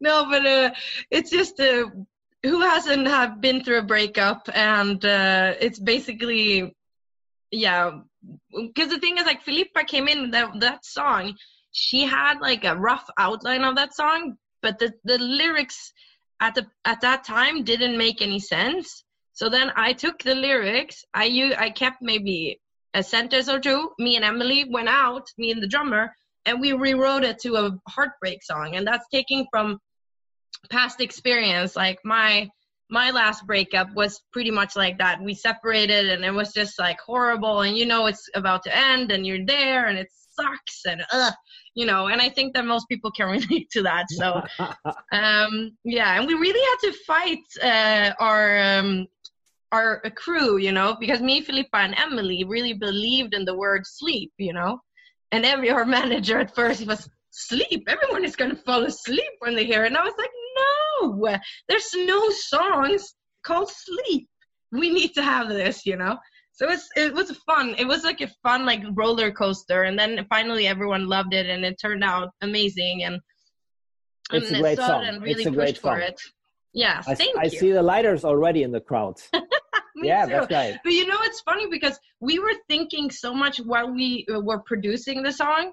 no, 0.00 0.26
but 0.30 0.46
uh, 0.46 0.70
it's 1.10 1.30
just 1.30 1.60
uh, 1.60 1.86
who 2.42 2.60
hasn't 2.60 3.06
have 3.06 3.40
been 3.40 3.64
through 3.64 3.78
a 3.78 3.84
breakup, 3.84 4.48
and 4.54 5.04
uh, 5.04 5.54
it's 5.60 5.78
basically, 5.78 6.74
yeah. 7.52 8.00
Because 8.50 8.88
the 8.88 8.98
thing 8.98 9.18
is, 9.18 9.26
like 9.26 9.42
Filippa 9.42 9.84
came 9.84 10.08
in 10.08 10.30
that 10.32 10.58
that 10.60 10.84
song, 10.84 11.34
she 11.70 12.04
had 12.04 12.40
like 12.40 12.64
a 12.64 12.76
rough 12.76 13.08
outline 13.18 13.62
of 13.62 13.76
that 13.76 13.94
song, 13.94 14.36
but 14.62 14.78
the 14.78 14.92
the 15.04 15.18
lyrics 15.18 15.92
at 16.40 16.54
the 16.54 16.66
at 16.84 17.02
that 17.02 17.24
time 17.24 17.62
didn't 17.62 17.96
make 17.96 18.22
any 18.22 18.40
sense. 18.40 19.04
So 19.34 19.48
then 19.48 19.70
I 19.76 19.92
took 19.92 20.22
the 20.22 20.34
lyrics. 20.34 21.04
i 21.14 21.24
you 21.24 21.54
i 21.54 21.70
kept 21.70 22.02
maybe 22.02 22.60
a 22.94 23.02
sentence 23.02 23.48
or 23.48 23.60
two. 23.60 23.90
Me 23.98 24.16
and 24.16 24.24
Emily 24.24 24.64
went 24.68 24.88
out, 24.88 25.26
me 25.38 25.50
and 25.50 25.62
the 25.62 25.68
drummer, 25.68 26.14
and 26.46 26.60
we 26.60 26.72
rewrote 26.72 27.24
it 27.24 27.38
to 27.40 27.56
a 27.56 27.78
heartbreak 27.88 28.42
song. 28.42 28.76
And 28.76 28.86
that's 28.86 29.06
taking 29.08 29.46
from 29.50 29.78
past 30.70 31.00
experience. 31.00 31.76
Like 31.76 31.98
my 32.04 32.48
my 32.92 33.10
last 33.10 33.46
breakup 33.46 33.92
was 33.94 34.20
pretty 34.32 34.50
much 34.50 34.76
like 34.76 34.98
that. 34.98 35.20
We 35.20 35.34
separated, 35.34 36.10
and 36.10 36.24
it 36.24 36.30
was 36.30 36.52
just 36.52 36.78
like 36.78 37.00
horrible. 37.00 37.62
And 37.62 37.76
you 37.76 37.86
know 37.86 38.06
it's 38.06 38.28
about 38.34 38.62
to 38.64 38.76
end, 38.76 39.10
and 39.10 39.26
you're 39.26 39.44
there, 39.44 39.88
and 39.88 39.98
it 39.98 40.08
sucks, 40.36 40.82
and 40.86 41.02
ugh 41.12 41.34
you 41.74 41.86
know 41.86 42.06
and 42.06 42.20
i 42.20 42.28
think 42.28 42.54
that 42.54 42.64
most 42.64 42.88
people 42.88 43.10
can 43.10 43.28
relate 43.38 43.68
to 43.70 43.82
that 43.82 44.06
so 44.10 44.42
um 45.12 45.72
yeah 45.84 46.18
and 46.18 46.26
we 46.26 46.34
really 46.34 46.60
had 46.60 46.90
to 46.90 46.98
fight 47.06 47.44
uh, 47.62 48.12
our 48.18 48.60
um 48.60 49.06
our 49.72 50.00
crew 50.16 50.58
you 50.58 50.72
know 50.72 50.96
because 51.00 51.20
me 51.20 51.40
filippa 51.40 51.78
and 51.78 51.94
emily 51.96 52.44
really 52.44 52.74
believed 52.74 53.34
in 53.34 53.44
the 53.44 53.56
word 53.56 53.82
sleep 53.86 54.32
you 54.38 54.52
know 54.52 54.78
and 55.32 55.44
every 55.44 55.70
our 55.70 55.84
manager 55.98 56.38
at 56.38 56.54
first 56.54 56.86
was 56.86 57.08
sleep 57.30 57.84
everyone 57.88 58.24
is 58.24 58.36
going 58.36 58.50
to 58.50 58.62
fall 58.62 58.82
asleep 58.82 59.32
when 59.38 59.54
they 59.54 59.64
hear 59.64 59.84
it 59.84 59.88
and 59.88 59.96
i 59.96 60.04
was 60.04 60.14
like 60.18 60.30
no 61.02 61.38
there's 61.68 61.90
no 61.94 62.30
songs 62.30 63.14
called 63.44 63.70
sleep. 63.70 64.28
We 64.70 64.90
need 64.90 65.14
to 65.14 65.22
have 65.22 65.48
this 65.48 65.84
you 65.86 65.96
know? 65.96 66.18
So 66.54 66.70
it's 66.70 66.88
it 66.96 67.14
was 67.14 67.30
fun. 67.46 67.74
It 67.78 67.86
was 67.86 68.04
like 68.04 68.20
a 68.20 68.28
fun 68.42 68.66
like 68.66 68.82
roller 68.94 69.30
coaster 69.30 69.82
and 69.84 69.98
then 69.98 70.26
finally 70.28 70.66
everyone 70.66 71.08
loved 71.08 71.34
it 71.34 71.46
and 71.46 71.64
it 71.64 71.78
turned 71.80 72.04
out 72.04 72.30
amazing 72.42 73.04
and 73.04 73.20
it's 74.32 74.48
and 74.48 74.56
a 74.56 74.60
great 74.60 74.78
song. 74.78 75.20
really 75.20 75.42
it's 75.42 75.46
a 75.46 75.50
great 75.50 75.78
song. 75.78 76.00
It. 76.00 76.20
yeah 76.72 77.02
I, 77.06 77.16
I 77.38 77.48
see 77.48 77.72
the 77.72 77.82
lighters 77.82 78.24
already 78.24 78.62
in 78.62 78.72
the 78.72 78.80
crowd. 78.80 79.20
Yeah 80.02 80.24
too. 80.24 80.32
that's 80.32 80.50
right. 80.50 80.80
but 80.82 80.92
you 80.92 81.06
know 81.06 81.18
it's 81.20 81.40
funny 81.42 81.66
because 81.68 81.98
we 82.20 82.38
were 82.38 82.54
thinking 82.68 83.10
so 83.10 83.34
much 83.34 83.58
while 83.58 83.92
we 83.92 84.26
uh, 84.32 84.40
were 84.40 84.60
producing 84.60 85.22
the 85.22 85.32
song 85.32 85.72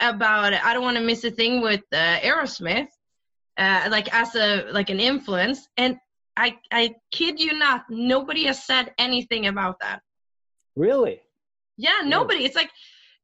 about 0.00 0.52
i 0.54 0.72
don't 0.72 0.82
want 0.82 0.96
to 0.96 1.02
miss 1.02 1.22
a 1.24 1.30
thing 1.30 1.60
with 1.60 1.82
uh, 1.92 2.18
aerosmith 2.20 2.88
uh, 3.58 3.88
like 3.90 4.12
as 4.14 4.34
a 4.34 4.70
like 4.72 4.90
an 4.90 5.00
influence 5.00 5.68
and 5.76 5.96
I, 6.36 6.56
I 6.70 6.94
kid 7.10 7.40
you 7.40 7.58
not, 7.58 7.84
nobody 7.90 8.44
has 8.44 8.64
said 8.64 8.92
anything 8.96 9.48
about 9.48 9.80
that. 9.80 10.00
Really? 10.76 11.20
Yeah, 11.76 12.02
nobody. 12.04 12.44
It's 12.44 12.54
like 12.54 12.70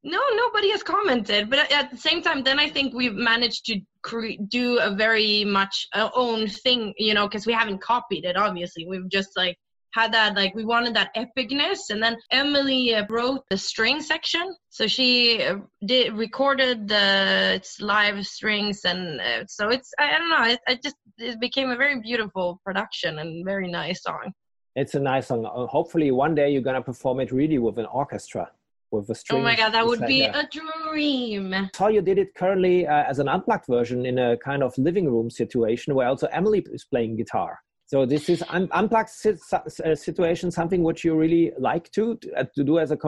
no, 0.03 0.21
nobody 0.35 0.71
has 0.71 0.83
commented. 0.83 1.49
But 1.49 1.73
at 1.73 1.91
the 1.91 1.97
same 1.97 2.21
time, 2.23 2.45
then 2.45 2.59
I 2.59 2.69
think 2.69 2.93
we've 2.93 3.15
managed 3.15 3.65
to 3.67 3.81
cre- 4.03 4.43
do 4.49 4.79
a 4.79 4.95
very 4.95 5.45
much 5.45 5.87
uh, 5.95 6.11
own 6.15 6.47
thing, 6.47 6.93
you 6.99 7.15
know, 7.15 7.27
because 7.27 7.47
we 7.47 7.55
haven't 7.55 7.81
copied 7.81 8.27
it. 8.27 8.37
Obviously, 8.37 8.87
we've 8.87 9.09
just 9.09 9.31
like 9.37 9.57
had 9.95 10.13
that 10.13 10.35
like 10.37 10.55
we 10.55 10.65
wanted 10.65 10.95
that 10.95 11.15
epicness 11.15 11.91
and 11.91 12.03
then 12.03 12.17
emily 12.31 12.95
uh, 12.95 13.05
wrote 13.09 13.43
the 13.51 13.57
string 13.57 14.01
section 14.01 14.55
so 14.71 14.87
she 14.87 15.43
uh, 15.43 15.57
did 15.87 16.13
recorded 16.15 16.89
the 16.89 17.63
live 17.81 18.27
strings 18.27 18.85
and 18.85 19.21
uh, 19.21 19.45
so 19.47 19.69
it's 19.69 19.93
i, 19.99 20.15
I 20.15 20.19
don't 20.19 20.31
know 20.31 20.45
it, 20.45 20.61
it, 20.67 20.83
just 20.83 20.97
it 21.19 21.41
became 21.41 21.71
a 21.71 21.77
very 21.77 22.01
beautiful 22.01 22.61
production 22.65 23.19
and 23.21 23.45
very 23.45 23.71
nice 23.71 24.03
song 24.03 24.33
it's 24.77 24.95
a 24.95 25.01
nice 25.01 25.29
song. 25.29 25.47
Uh, 25.47 25.67
hopefully, 25.67 26.11
one 26.11 26.35
day 26.35 26.51
you're 26.51 26.63
gonna 26.63 26.83
perform 26.83 27.21
it 27.21 27.31
really 27.31 27.59
with 27.59 27.79
an 27.79 27.87
orchestra, 27.87 28.51
with 28.91 29.09
a 29.09 29.15
string. 29.15 29.41
Oh 29.41 29.45
my 29.45 29.55
god, 29.55 29.71
that 29.71 29.87
would 29.87 30.05
be 30.07 30.25
a 30.25 30.49
dream! 30.51 31.71
How 31.77 31.89
you 31.89 32.03
did 32.03 32.19
it 32.19 32.35
currently 32.35 32.87
uh, 32.87 33.05
as 33.05 33.21
an 33.21 33.29
unplugged 33.29 33.67
version 33.69 34.05
in 34.05 34.19
a 34.19 34.37
kind 34.37 34.65
of 34.65 34.77
living 34.77 35.09
room 35.09 35.31
situation 35.31 35.95
where 35.95 36.09
also 36.09 36.27
Emily 36.33 36.67
is 36.73 36.85
playing 36.85 37.17
guitar. 37.17 37.61
So 37.95 38.05
this 38.05 38.29
is 38.29 38.43
un- 38.49 38.69
unplugged 38.73 39.11
uh, 39.53 39.95
situation, 39.95 40.51
something 40.51 40.83
which 40.83 41.05
you 41.05 41.15
really 41.15 41.53
like 41.57 41.93
to 41.93 42.19
uh, 42.37 42.43
to 42.57 42.65
do 42.65 42.81
as 42.81 42.91
a 42.91 42.99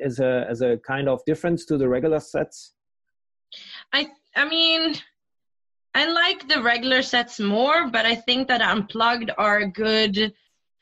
as 0.00 0.20
a 0.20 0.46
as 0.48 0.60
a 0.60 0.76
kind 0.86 1.08
of 1.08 1.20
difference 1.26 1.64
to 1.64 1.76
the 1.76 1.88
regular 1.88 2.20
sets. 2.20 2.74
I 3.92 4.06
I 4.36 4.48
mean. 4.48 4.94
I 5.96 6.04
like 6.12 6.46
the 6.46 6.62
regular 6.62 7.00
sets 7.00 7.40
more, 7.40 7.88
but 7.88 8.04
I 8.04 8.14
think 8.14 8.48
that 8.48 8.60
unplugged 8.60 9.30
are 9.38 9.60
a 9.60 9.72
good 9.86 10.34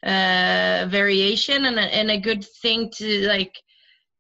uh, 0.05 0.87
variation 0.91 1.67
and 1.67 1.79
a, 1.79 1.87
and 1.99 2.11
a 2.11 2.21
good 2.21 2.45
thing 2.63 2.91
to 2.97 3.29
like 3.29 3.55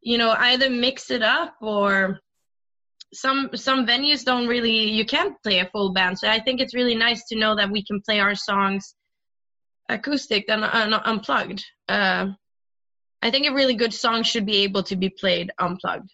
you 0.00 0.16
know 0.16 0.30
either 0.38 0.70
mix 0.70 1.10
it 1.10 1.22
up 1.22 1.56
or 1.60 2.20
some 3.12 3.50
some 3.54 3.84
venues 3.84 4.24
don't 4.24 4.46
really 4.46 4.88
you 4.98 5.04
can't 5.04 5.34
play 5.42 5.58
a 5.58 5.70
full 5.72 5.92
band 5.92 6.18
so 6.18 6.28
i 6.28 6.38
think 6.38 6.60
it's 6.60 6.74
really 6.74 6.94
nice 6.94 7.22
to 7.28 7.38
know 7.38 7.54
that 7.56 7.70
we 7.70 7.82
can 7.84 8.00
play 8.06 8.20
our 8.20 8.34
songs 8.34 8.94
acoustic 9.88 10.46
and, 10.48 10.64
and 10.64 10.94
unplugged. 11.04 11.64
Uh, 11.88 12.28
i 13.22 13.30
think 13.30 13.46
a 13.46 13.54
really 13.54 13.74
good 13.74 13.94
song 13.94 14.22
should 14.22 14.44
be 14.44 14.58
able 14.58 14.82
to 14.82 14.96
be 14.96 15.08
played 15.08 15.50
unplugged. 15.58 16.10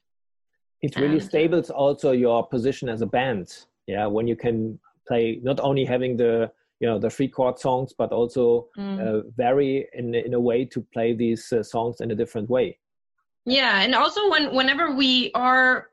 It 0.83 0.97
really 0.97 1.19
and, 1.19 1.23
stables 1.23 1.69
also 1.71 2.13
your 2.13 2.47
position 2.47 2.89
as 2.89 3.03
a 3.03 3.07
band. 3.07 3.47
Yeah 3.87 4.07
when 4.07 4.27
you 4.27 4.37
can 4.37 4.79
play 5.07 5.41
not 5.43 5.61
only 5.61 5.85
having 5.85 6.17
the 6.17 6.51
you 6.81 6.89
know 6.89 6.99
the 6.99 7.11
free 7.11 7.29
chord 7.29 7.59
songs 7.59 7.93
but 7.97 8.11
also 8.13 8.69
mm. 8.79 8.99
uh, 9.01 9.23
vary 9.37 9.87
in 9.95 10.15
in 10.15 10.35
a 10.35 10.41
way 10.41 10.65
to 10.65 10.81
play 10.95 11.13
these 11.13 11.53
uh, 11.53 11.63
songs 11.63 12.01
in 12.01 12.11
a 12.11 12.15
different 12.15 12.49
way. 12.49 12.79
Yeah 13.45 13.83
and 13.83 13.95
also 13.95 14.31
when 14.31 14.55
whenever 14.55 14.95
we 14.95 15.31
are 15.35 15.90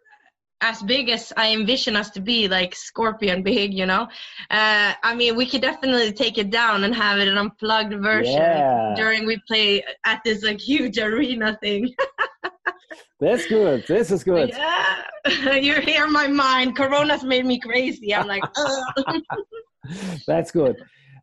as 0.62 0.82
big 0.82 1.10
as 1.10 1.32
I 1.38 1.54
envision 1.54 1.96
us 1.96 2.10
to 2.12 2.20
be, 2.20 2.48
like 2.48 2.76
Scorpion 2.76 3.44
big, 3.44 3.74
you 3.74 3.86
know. 3.86 4.08
Uh, 4.50 4.94
I 5.04 5.16
mean, 5.16 5.36
we 5.36 5.46
could 5.46 5.62
definitely 5.62 6.12
take 6.14 6.38
it 6.38 6.50
down 6.50 6.84
and 6.84 6.96
have 6.96 7.20
it 7.20 7.28
an 7.28 7.38
unplugged 7.38 7.94
version 8.02 8.34
yeah. 8.34 8.94
during 8.96 9.26
we 9.26 9.40
play 9.48 9.84
at 10.06 10.22
this 10.24 10.44
like 10.44 10.60
huge 10.60 10.98
arena 10.98 11.58
thing. 11.62 11.94
That's 13.20 13.48
good. 13.48 13.86
This 13.88 14.12
is 14.12 14.24
good. 14.24 14.50
Yeah, 14.50 15.56
you 15.56 15.82
hear 15.82 16.08
my 16.08 16.28
mind. 16.28 16.76
Corona's 16.76 17.24
made 17.24 17.46
me 17.46 17.60
crazy. 17.60 18.14
I'm 18.14 18.28
like, 18.28 18.44
That's 20.28 20.52
good. 20.52 20.76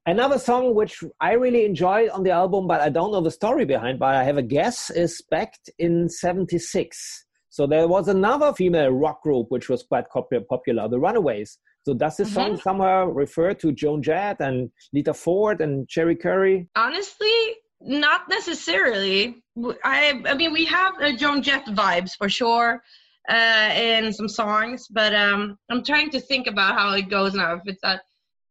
Another 0.07 0.38
song 0.38 0.75
which 0.75 1.03
I 1.21 1.33
really 1.33 1.64
enjoyed 1.64 2.11
on 2.11 2.25
the 2.25 2.31
album, 2.31 2.67
but 2.67 2.81
I 2.81 2.91
don't 2.91 3.11
know 3.11 3.21
the 3.21 3.31
story 3.31 3.64
behind, 3.64 3.99
but 3.99 4.14
I 4.14 4.25
have 4.25 4.37
a 4.37 4.43
guess, 4.43 4.91
is 4.91 5.23
Back 5.31 5.55
in 5.79 6.09
76. 6.09 7.25
So 7.54 7.68
there 7.68 7.87
was 7.87 8.08
another 8.08 8.52
female 8.52 8.90
rock 8.90 9.23
group 9.23 9.46
which 9.50 9.68
was 9.68 9.84
quite 9.84 10.06
popular, 10.11 10.88
the 10.88 10.99
Runaways. 10.99 11.56
So 11.87 11.94
does 11.94 12.16
this 12.16 12.30
mm-hmm. 12.30 12.34
song 12.34 12.56
somewhere 12.56 13.06
refer 13.06 13.54
to 13.54 13.70
Joan 13.70 14.02
Jett 14.02 14.40
and 14.40 14.73
Lita 14.92 15.14
Ford 15.14 15.61
and 15.61 15.88
Cherie 15.88 16.16
Currie? 16.16 16.66
Honestly, 16.75 17.54
not 17.80 18.23
necessarily. 18.28 19.44
I 19.84 20.20
I 20.26 20.34
mean, 20.34 20.52
we 20.52 20.64
have 20.64 20.94
uh, 21.00 21.12
Joan 21.12 21.42
Jett 21.42 21.64
vibes 21.66 22.16
for 22.18 22.28
sure 22.28 22.82
uh, 23.28 23.70
in 23.73 24.12
some 24.12 24.28
songs, 24.28 24.88
but 24.88 25.14
um, 25.14 25.56
I'm 25.70 25.84
trying 25.84 26.11
to 26.11 26.20
think 26.20 26.49
about 26.49 26.76
how 26.76 26.92
it 26.94 27.08
goes 27.08 27.34
now. 27.34 27.54
If 27.54 27.62
it's 27.66 27.82
that 27.82 28.00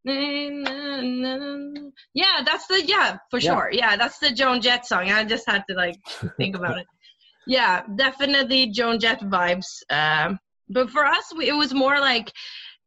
yeah, 0.05 0.61
that's 2.45 2.67
the 2.67 2.83
yeah 2.85 3.17
for 3.29 3.39
yeah. 3.39 3.51
sure. 3.51 3.69
Yeah, 3.73 3.97
that's 3.97 4.19
the 4.19 4.31
Joan 4.31 4.61
Jett 4.61 4.85
song. 4.85 5.11
I 5.11 5.25
just 5.25 5.45
had 5.45 5.65
to 5.69 5.75
like 5.75 5.99
think 6.37 6.55
about 6.55 6.77
it. 6.77 6.87
Yeah, 7.47 7.83
definitely 7.95 8.67
Joan 8.67 8.99
Jett 8.99 9.19
vibes. 9.21 9.67
Um, 9.89 10.39
but 10.69 10.89
for 10.89 11.05
us, 11.05 11.31
we, 11.35 11.49
it 11.49 11.53
was 11.53 11.73
more 11.73 11.99
like 11.99 12.31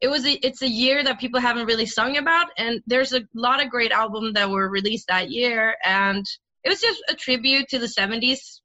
it 0.01 0.09
was. 0.09 0.27
A, 0.27 0.33
it's 0.47 0.63
a 0.63 0.69
year 0.69 1.03
that 1.05 1.21
people 1.21 1.41
haven't 1.41 1.67
really 1.67 1.87
sung 1.87 2.17
about, 2.17 2.49
and 2.59 2.81
there's 2.87 3.13
a 3.13 3.23
lot 3.35 3.63
of 3.63 3.71
great 3.71 3.93
albums 3.93 4.35
that 4.35 4.51
were 4.51 4.69
released 4.69 5.09
that 5.09 5.31
year, 5.31 5.77
and 5.85 6.25
it 6.65 6.69
was 6.69 6.81
just 6.81 7.03
a 7.09 7.15
tribute 7.15 7.69
to 7.69 7.79
the 7.79 7.87
'70s 7.87 8.61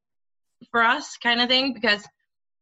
for 0.72 0.82
us, 0.84 1.18
kind 1.22 1.42
of 1.42 1.50
thing, 1.50 1.74
because 1.74 2.06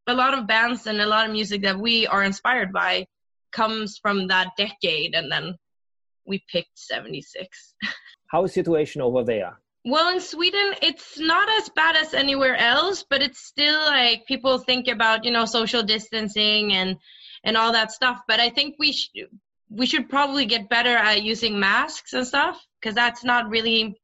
a 0.07 0.13
lot 0.13 0.33
of 0.33 0.48
bands 0.48 0.88
and 0.88 1.00
a 1.00 1.05
lot 1.05 1.27
of 1.27 1.31
music 1.31 1.62
that 1.62 1.79
we 1.79 2.07
are 2.07 2.24
inspired 2.24 2.74
by 2.74 3.05
comes 3.51 4.00
from 4.01 4.27
that 4.27 4.50
decade, 4.57 5.13
and 5.15 5.31
then 5.31 5.55
we 6.25 6.43
picked 6.51 6.77
76. 6.77 7.74
How 8.27 8.43
is 8.43 8.51
the 8.51 8.55
situation 8.55 9.01
over 9.01 9.24
there? 9.24 9.59
Well, 9.86 10.13
in 10.13 10.19
Sweden, 10.19 10.75
it's 10.81 11.17
not 11.17 11.48
as 11.62 11.69
bad 11.69 11.95
as 11.95 12.13
anywhere 12.13 12.55
else, 12.55 13.05
but 13.09 13.21
it's 13.21 13.39
still 13.39 13.79
like 13.79 14.25
people 14.25 14.57
think 14.57 14.88
about, 14.88 15.24
you 15.24 15.31
know, 15.31 15.45
social 15.45 15.83
distancing 15.83 16.74
and 16.74 16.98
and 17.43 17.55
all 17.55 17.71
that 17.71 17.91
stuff. 17.91 18.21
But 18.27 18.39
I 18.39 18.50
think 18.50 18.75
we 18.77 18.93
we 19.69 19.86
should 19.86 20.09
probably 20.09 20.45
get 20.45 20.69
better 20.69 20.95
at 20.95 21.24
using 21.24 21.59
masks 21.59 22.13
and 22.13 22.27
stuff 22.27 22.59
because 22.79 22.95
that's 22.95 23.24
not 23.24 23.50
really. 23.50 24.00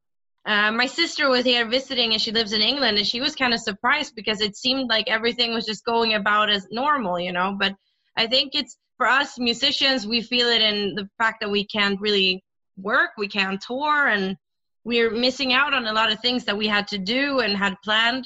Uh, 0.45 0.71
my 0.71 0.85
sister 0.85 1.27
was 1.27 1.43
here 1.43 1.65
visiting, 1.65 2.13
and 2.13 2.21
she 2.21 2.31
lives 2.31 2.53
in 2.53 2.61
England, 2.61 2.97
and 2.97 3.07
she 3.07 3.19
was 3.19 3.35
kind 3.35 3.53
of 3.53 3.59
surprised 3.59 4.15
because 4.15 4.41
it 4.41 4.55
seemed 4.55 4.87
like 4.87 5.09
everything 5.09 5.53
was 5.53 5.65
just 5.65 5.83
going 5.83 6.13
about 6.13 6.51
as 6.51 6.67
normal, 6.71 7.19
you 7.19 7.31
know. 7.31 7.55
But 7.59 7.75
I 8.15 8.27
think 8.27 8.53
it's 8.53 8.77
for 8.97 9.07
us 9.07 9.39
musicians, 9.39 10.07
we 10.07 10.21
feel 10.21 10.47
it 10.47 10.61
in 10.61 10.95
the 10.95 11.09
fact 11.17 11.41
that 11.41 11.49
we 11.49 11.65
can't 11.65 11.99
really 11.99 12.43
work, 12.77 13.11
we 13.17 13.27
can't 13.27 13.59
tour, 13.59 14.07
and 14.07 14.37
we're 14.85 15.11
missing 15.11 15.51
out 15.51 15.73
on 15.73 15.85
a 15.87 15.93
lot 15.93 16.11
of 16.11 16.19
things 16.19 16.45
that 16.45 16.57
we 16.57 16.67
had 16.67 16.87
to 16.87 16.97
do 16.97 17.39
and 17.39 17.57
had 17.57 17.75
planned. 17.83 18.25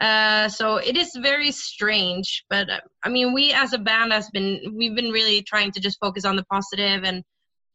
Uh, 0.00 0.48
so 0.48 0.76
it 0.76 0.96
is 0.96 1.10
very 1.20 1.50
strange, 1.50 2.44
but 2.48 2.70
uh, 2.70 2.80
I 3.04 3.10
mean, 3.10 3.34
we 3.34 3.52
as 3.52 3.74
a 3.74 3.78
band 3.78 4.12
has 4.12 4.30
been 4.30 4.74
we've 4.74 4.96
been 4.96 5.10
really 5.10 5.42
trying 5.42 5.72
to 5.72 5.80
just 5.80 5.98
focus 6.00 6.24
on 6.24 6.36
the 6.36 6.44
positive 6.44 7.04
and 7.04 7.22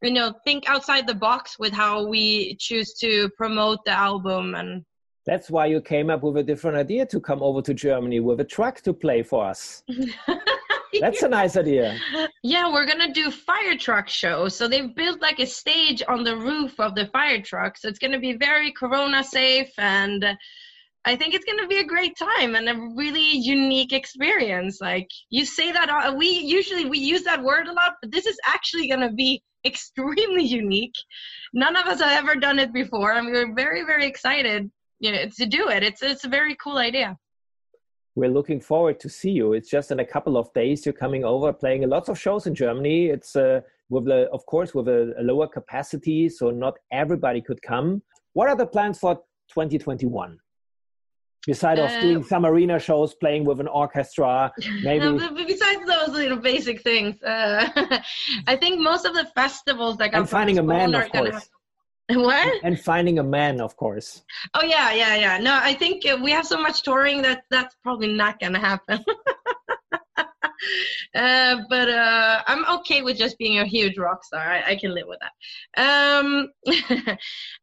you 0.02 0.12
know 0.12 0.34
think 0.44 0.68
outside 0.68 1.06
the 1.06 1.14
box 1.14 1.60
with 1.60 1.72
how 1.72 2.08
we 2.08 2.56
choose 2.56 2.96
to 3.02 3.30
promote 3.38 3.80
the 3.86 3.92
album 3.92 4.56
and. 4.56 4.84
That's 5.28 5.50
why 5.50 5.66
you 5.66 5.82
came 5.82 6.12
up 6.12 6.22
with 6.22 6.38
a 6.38 6.44
different 6.44 6.78
idea 6.78 7.04
to 7.08 7.20
come 7.20 7.42
over 7.42 7.60
to 7.64 7.74
Germany 7.74 8.20
with 8.20 8.40
a 8.42 8.44
truck 8.44 8.82
to 8.82 8.94
play 8.94 9.24
for 9.24 9.44
us. 9.44 9.82
That's 11.00 11.24
a 11.24 11.30
nice 11.30 11.58
idea. 11.58 11.98
Yeah, 12.44 12.72
we're 12.72 12.86
gonna 12.86 13.12
do 13.12 13.32
fire 13.32 13.76
truck 13.76 14.08
shows. 14.08 14.56
So 14.56 14.68
they've 14.68 14.94
built 14.94 15.20
like 15.20 15.40
a 15.40 15.48
stage 15.48 16.04
on 16.08 16.24
the 16.24 16.38
roof 16.38 16.80
of 16.80 16.94
the 16.94 17.08
fire 17.08 17.42
truck. 17.42 17.78
So 17.78 17.88
it's 17.88 18.00
gonna 18.00 18.20
be 18.20 18.34
very 18.34 18.72
corona 18.72 19.24
safe 19.24 19.72
and 19.78 20.24
I 21.08 21.16
think 21.16 21.34
it's 21.34 21.46
gonna 21.46 21.68
be 21.68 21.80
a 21.80 21.84
great 21.84 22.18
time 22.18 22.56
and 22.56 22.70
a 22.70 22.76
really 22.96 23.38
unique 23.38 23.94
experience. 23.94 24.80
Like 24.82 25.08
you 25.30 25.46
say 25.46 25.72
that 25.72 25.90
uh, 25.90 26.14
we 26.16 26.28
usually 26.28 26.86
we 26.86 27.00
use 27.00 27.24
that 27.24 27.44
word 27.44 27.68
a 27.68 27.74
lot, 27.74 27.94
but 28.02 28.12
this 28.12 28.26
is 28.26 28.38
actually 28.46 28.88
gonna 28.88 29.12
be 29.12 29.44
extremely 29.66 30.44
unique. 30.44 30.96
None 31.54 31.76
of 31.76 31.86
us 31.88 32.00
have 32.00 32.24
ever 32.24 32.36
done 32.36 32.60
it 32.60 32.74
before, 32.74 33.14
and 33.14 33.26
we 33.26 33.34
we're 33.34 33.56
very 33.56 33.84
very 33.84 34.06
excited 34.06 34.70
you 35.00 35.12
know, 35.12 35.26
to 35.38 35.46
do 35.46 35.70
it. 35.70 35.84
It's 35.84 36.02
it's 36.02 36.26
a 36.26 36.30
very 36.30 36.56
cool 36.56 36.78
idea 36.78 37.18
we're 38.16 38.30
looking 38.30 38.62
forward 38.62 39.00
to 39.02 39.10
see 39.10 39.32
you. 39.32 39.54
It's 39.54 39.70
just 39.70 39.92
in 39.92 40.00
a 40.00 40.06
couple 40.06 40.38
of 40.38 40.52
days 40.54 40.86
you're 40.86 40.94
coming 40.94 41.26
over, 41.26 41.52
playing 41.52 41.88
lots 41.88 42.10
of 42.10 42.18
shows 42.18 42.48
in 42.48 42.56
Germany. 42.56 43.08
It's 43.08 43.36
uh, 43.36 43.62
with 43.90 44.08
a, 44.08 44.30
of 44.32 44.46
course 44.46 44.74
with 44.74 44.88
a, 44.88 45.14
a, 45.20 45.24
lower 45.24 45.48
capacity, 45.48 46.30
so 46.30 46.50
not 46.50 46.76
everybody 46.92 47.42
could 47.42 47.62
come. 47.62 48.02
What 48.34 48.48
are 48.48 48.56
the 48.56 48.66
plans 48.66 49.00
for 49.00 49.16
2021? 49.50 50.40
Besides 51.46 51.80
uh, 51.80 51.84
of 51.84 52.02
doing 52.02 52.24
some 52.24 52.46
arena 52.46 52.80
shows, 52.80 53.14
playing 53.16 53.44
with 53.44 53.60
an 53.60 53.68
orchestra, 53.68 54.52
maybe. 54.84 55.18
besides 55.46 55.86
those 55.86 56.10
little 56.10 56.38
basic 56.38 56.82
things, 56.82 57.22
uh, 57.22 57.68
I 58.48 58.56
think 58.56 58.80
most 58.80 59.06
of 59.06 59.14
the 59.14 59.26
festivals 59.36 59.98
that 59.98 60.16
I'm 60.16 60.26
finding 60.26 60.58
a 60.58 60.64
man, 60.64 60.96
of 60.96 61.12
course. 61.12 61.50
What? 62.10 62.64
And 62.64 62.80
finding 62.80 63.18
a 63.18 63.24
man, 63.24 63.60
of 63.60 63.76
course. 63.78 64.24
Oh 64.54 64.64
yeah, 64.64 64.94
yeah, 64.94 65.16
yeah. 65.16 65.40
No, 65.40 65.58
I 65.60 65.74
think 65.74 66.04
we 66.22 66.30
have 66.32 66.46
so 66.46 66.62
much 66.62 66.84
touring 66.84 67.24
that 67.24 67.46
that's 67.50 67.76
probably 67.82 68.14
not 68.14 68.40
gonna 68.40 68.60
happen. 68.60 69.04
uh, 71.16 71.62
but 71.68 71.90
uh, 71.90 72.44
I'm 72.46 72.64
okay 72.78 73.02
with 73.02 73.18
just 73.18 73.40
being 73.40 73.58
a 73.58 73.66
huge 73.66 73.98
rock 73.98 74.24
star. 74.24 74.48
I, 74.48 74.72
I 74.72 74.76
can 74.76 74.94
live 74.94 75.08
with 75.08 75.20
that. 75.20 75.32
Um, 75.84 76.50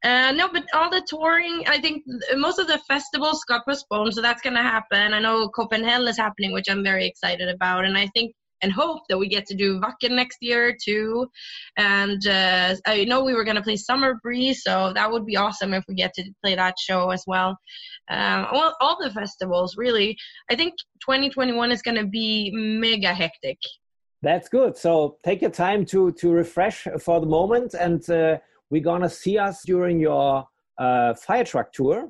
uh, 0.05 0.33
no, 0.33 0.49
but 0.53 0.65
all 0.75 0.91
the 0.91 1.07
touring, 1.07 1.63
I 1.69 1.81
think 1.81 2.03
most 2.37 2.59
of 2.59 2.67
the 2.67 2.81
festivals 2.89 3.45
got 3.45 3.65
postponed, 3.65 4.15
so 4.15 4.23
that's 4.23 4.43
gonna 4.43 4.63
happen. 4.63 5.15
I 5.15 5.21
know 5.21 5.51
Copenhell 5.57 6.09
is 6.09 6.17
happening, 6.17 6.53
which 6.53 6.69
I'm 6.69 6.83
very 6.83 7.07
excited 7.07 7.49
about, 7.49 7.85
and 7.85 7.97
I 7.97 8.09
think 8.09 8.35
and 8.63 8.73
hope 8.73 9.03
that 9.09 9.19
we 9.19 9.29
get 9.29 9.47
to 9.47 9.55
do 9.55 9.81
Wacken 9.81 10.13
next 10.13 10.39
year 10.41 10.77
too. 10.83 11.29
And 11.77 12.27
uh, 12.27 12.77
I 12.87 13.05
know 13.05 13.23
we 13.25 13.35
were 13.35 13.45
going 13.45 13.57
to 13.57 13.63
play 13.63 13.77
Summer 13.77 14.15
Breeze, 14.23 14.63
so 14.63 14.93
that 14.95 15.11
would 15.11 15.27
be 15.27 15.37
awesome 15.37 15.75
if 15.75 15.85
we 15.89 15.95
get 15.95 16.15
to 16.15 16.25
play 16.43 16.55
that 16.55 16.75
show 16.79 17.11
as 17.11 17.25
well. 17.27 17.57
Um, 18.11 18.47
well, 18.53 18.77
all 18.81 18.97
the 19.01 19.11
festivals, 19.11 19.77
really. 19.77 20.17
I 20.51 20.55
think 20.55 20.75
2021 21.01 21.73
is 21.73 21.83
going 21.83 21.99
to 21.99 22.07
be 22.07 22.51
mega 22.55 23.13
hectic. 23.13 23.59
That's 24.23 24.49
good. 24.49 24.77
So 24.77 25.19
take 25.25 25.43
your 25.43 25.51
time 25.51 25.85
to 25.87 26.13
to 26.13 26.31
refresh 26.31 26.87
for 27.01 27.21
the 27.21 27.27
moment, 27.27 27.75
and 27.75 28.09
uh, 28.09 28.39
we're 28.71 28.83
gonna 28.83 29.09
see 29.09 29.37
us 29.37 29.63
during 29.67 29.99
your 29.99 30.47
uh, 30.79 31.15
fire 31.15 31.45
truck 31.45 31.73
tour. 31.73 32.09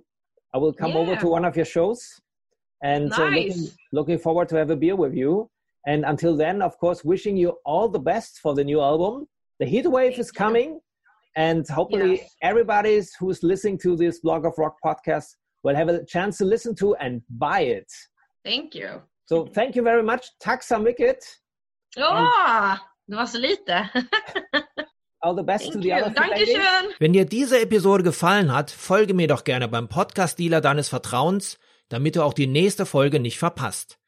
I 0.53 0.59
will 0.59 0.75
come 0.75 0.91
yeah. 0.91 0.99
over 0.99 1.17
to 1.17 1.27
one 1.27 1.47
of 1.47 1.57
your 1.57 1.65
shows, 1.65 2.21
and 2.83 3.09
nice. 3.09 3.19
uh, 3.19 3.25
looking, 3.25 3.69
looking 3.93 4.19
forward 4.19 4.51
to 4.51 4.57
have 4.57 4.69
a 4.69 4.77
beer 4.77 4.95
with 4.95 5.15
you. 5.15 5.49
And 5.87 6.05
until 6.05 6.37
then, 6.37 6.63
of 6.63 6.79
course, 6.79 7.05
wishing 7.05 7.37
you 7.37 7.59
all 7.65 7.89
the 7.89 7.99
best 7.99 8.39
for 8.41 8.55
the 8.55 8.65
new 8.65 8.81
album. 8.81 9.27
The 9.59 9.67
heat 9.67 9.87
wave 9.87 10.19
is 10.19 10.31
coming, 10.31 10.81
and 11.37 11.69
hopefully, 11.69 12.17
yes. 12.17 12.37
everybody 12.43 13.03
who's 13.19 13.43
listening 13.43 13.79
to 13.79 13.97
this 13.97 14.21
Blog 14.21 14.45
of 14.45 14.55
Rock 14.59 14.77
podcast 14.85 15.37
will 15.63 15.77
have 15.77 15.89
a 15.89 16.05
chance 16.05 16.39
to 16.39 16.45
listen 16.45 16.75
to 16.77 16.95
and 16.97 17.23
buy 17.29 17.61
it. 17.61 17.87
Thank 18.45 18.75
you. 18.75 19.03
So, 19.27 19.47
thank 19.47 19.77
you 19.77 19.83
very 19.83 20.03
much. 20.03 20.27
Tack 20.41 20.63
så 20.63 20.79
mycket. 20.79 21.19
Ja, 21.97 22.79
det 23.07 23.17
var 23.17 23.27
så 23.27 23.39
lite. 23.39 23.89
All 25.25 25.37
the 25.37 25.45
best 25.45 25.65
Thank 25.65 25.75
to 25.75 25.81
the 25.81 25.89
you. 25.89 25.97
other 25.97 26.11
Dankeschön. 26.11 26.95
Wenn 26.99 27.13
dir 27.13 27.25
diese 27.25 27.61
Episode 27.61 28.03
gefallen 28.03 28.53
hat, 28.53 28.71
folge 28.71 29.15
mir 29.15 29.29
doch 29.29 29.45
gerne 29.45 29.69
beim 29.69 29.89
Podcast-Dealer 29.89 30.61
deines 30.61 30.89
Vertrauens, 30.89 31.59
damit 31.89 32.17
du 32.17 32.23
auch 32.23 32.35
die 32.35 32.49
nächste 32.49 32.87
Folge 32.87 33.21
nicht 33.21 33.39
verpasst. 33.39 33.99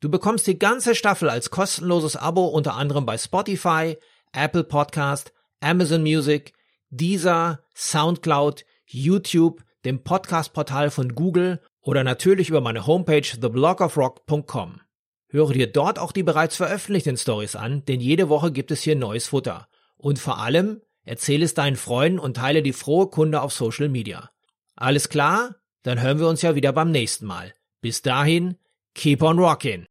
Du 0.00 0.10
bekommst 0.10 0.46
die 0.46 0.58
ganze 0.58 0.94
Staffel 0.94 1.30
als 1.30 1.50
kostenloses 1.50 2.16
Abo 2.16 2.46
unter 2.46 2.74
anderem 2.74 3.06
bei 3.06 3.16
Spotify, 3.16 3.96
Apple 4.32 4.64
Podcast, 4.64 5.32
Amazon 5.60 6.02
Music, 6.02 6.52
Deezer, 6.90 7.60
Soundcloud, 7.74 8.64
YouTube, 8.84 9.64
dem 9.84 10.02
Podcast-Portal 10.04 10.90
von 10.90 11.14
Google 11.14 11.60
oder 11.80 12.04
natürlich 12.04 12.50
über 12.50 12.60
meine 12.60 12.86
Homepage 12.86 13.22
theblogofrock.com. 13.22 14.80
Höre 15.28 15.52
dir 15.52 15.72
dort 15.72 15.98
auch 15.98 16.12
die 16.12 16.22
bereits 16.22 16.56
veröffentlichten 16.56 17.16
Stories 17.16 17.56
an, 17.56 17.84
denn 17.86 18.00
jede 18.00 18.28
Woche 18.28 18.52
gibt 18.52 18.70
es 18.70 18.82
hier 18.82 18.96
neues 18.96 19.28
Futter. 19.28 19.68
Und 19.96 20.18
vor 20.18 20.38
allem, 20.38 20.82
erzähle 21.04 21.44
es 21.44 21.54
deinen 21.54 21.76
Freunden 21.76 22.18
und 22.18 22.36
teile 22.36 22.62
die 22.62 22.72
frohe 22.72 23.08
Kunde 23.08 23.40
auf 23.40 23.52
Social 23.52 23.88
Media. 23.88 24.30
Alles 24.74 25.08
klar? 25.08 25.56
Dann 25.82 26.02
hören 26.02 26.18
wir 26.18 26.28
uns 26.28 26.42
ja 26.42 26.54
wieder 26.54 26.72
beim 26.72 26.90
nächsten 26.90 27.26
Mal. 27.26 27.54
Bis 27.80 28.02
dahin, 28.02 28.56
keep 28.96 29.22
on 29.22 29.36
rocking. 29.36 29.86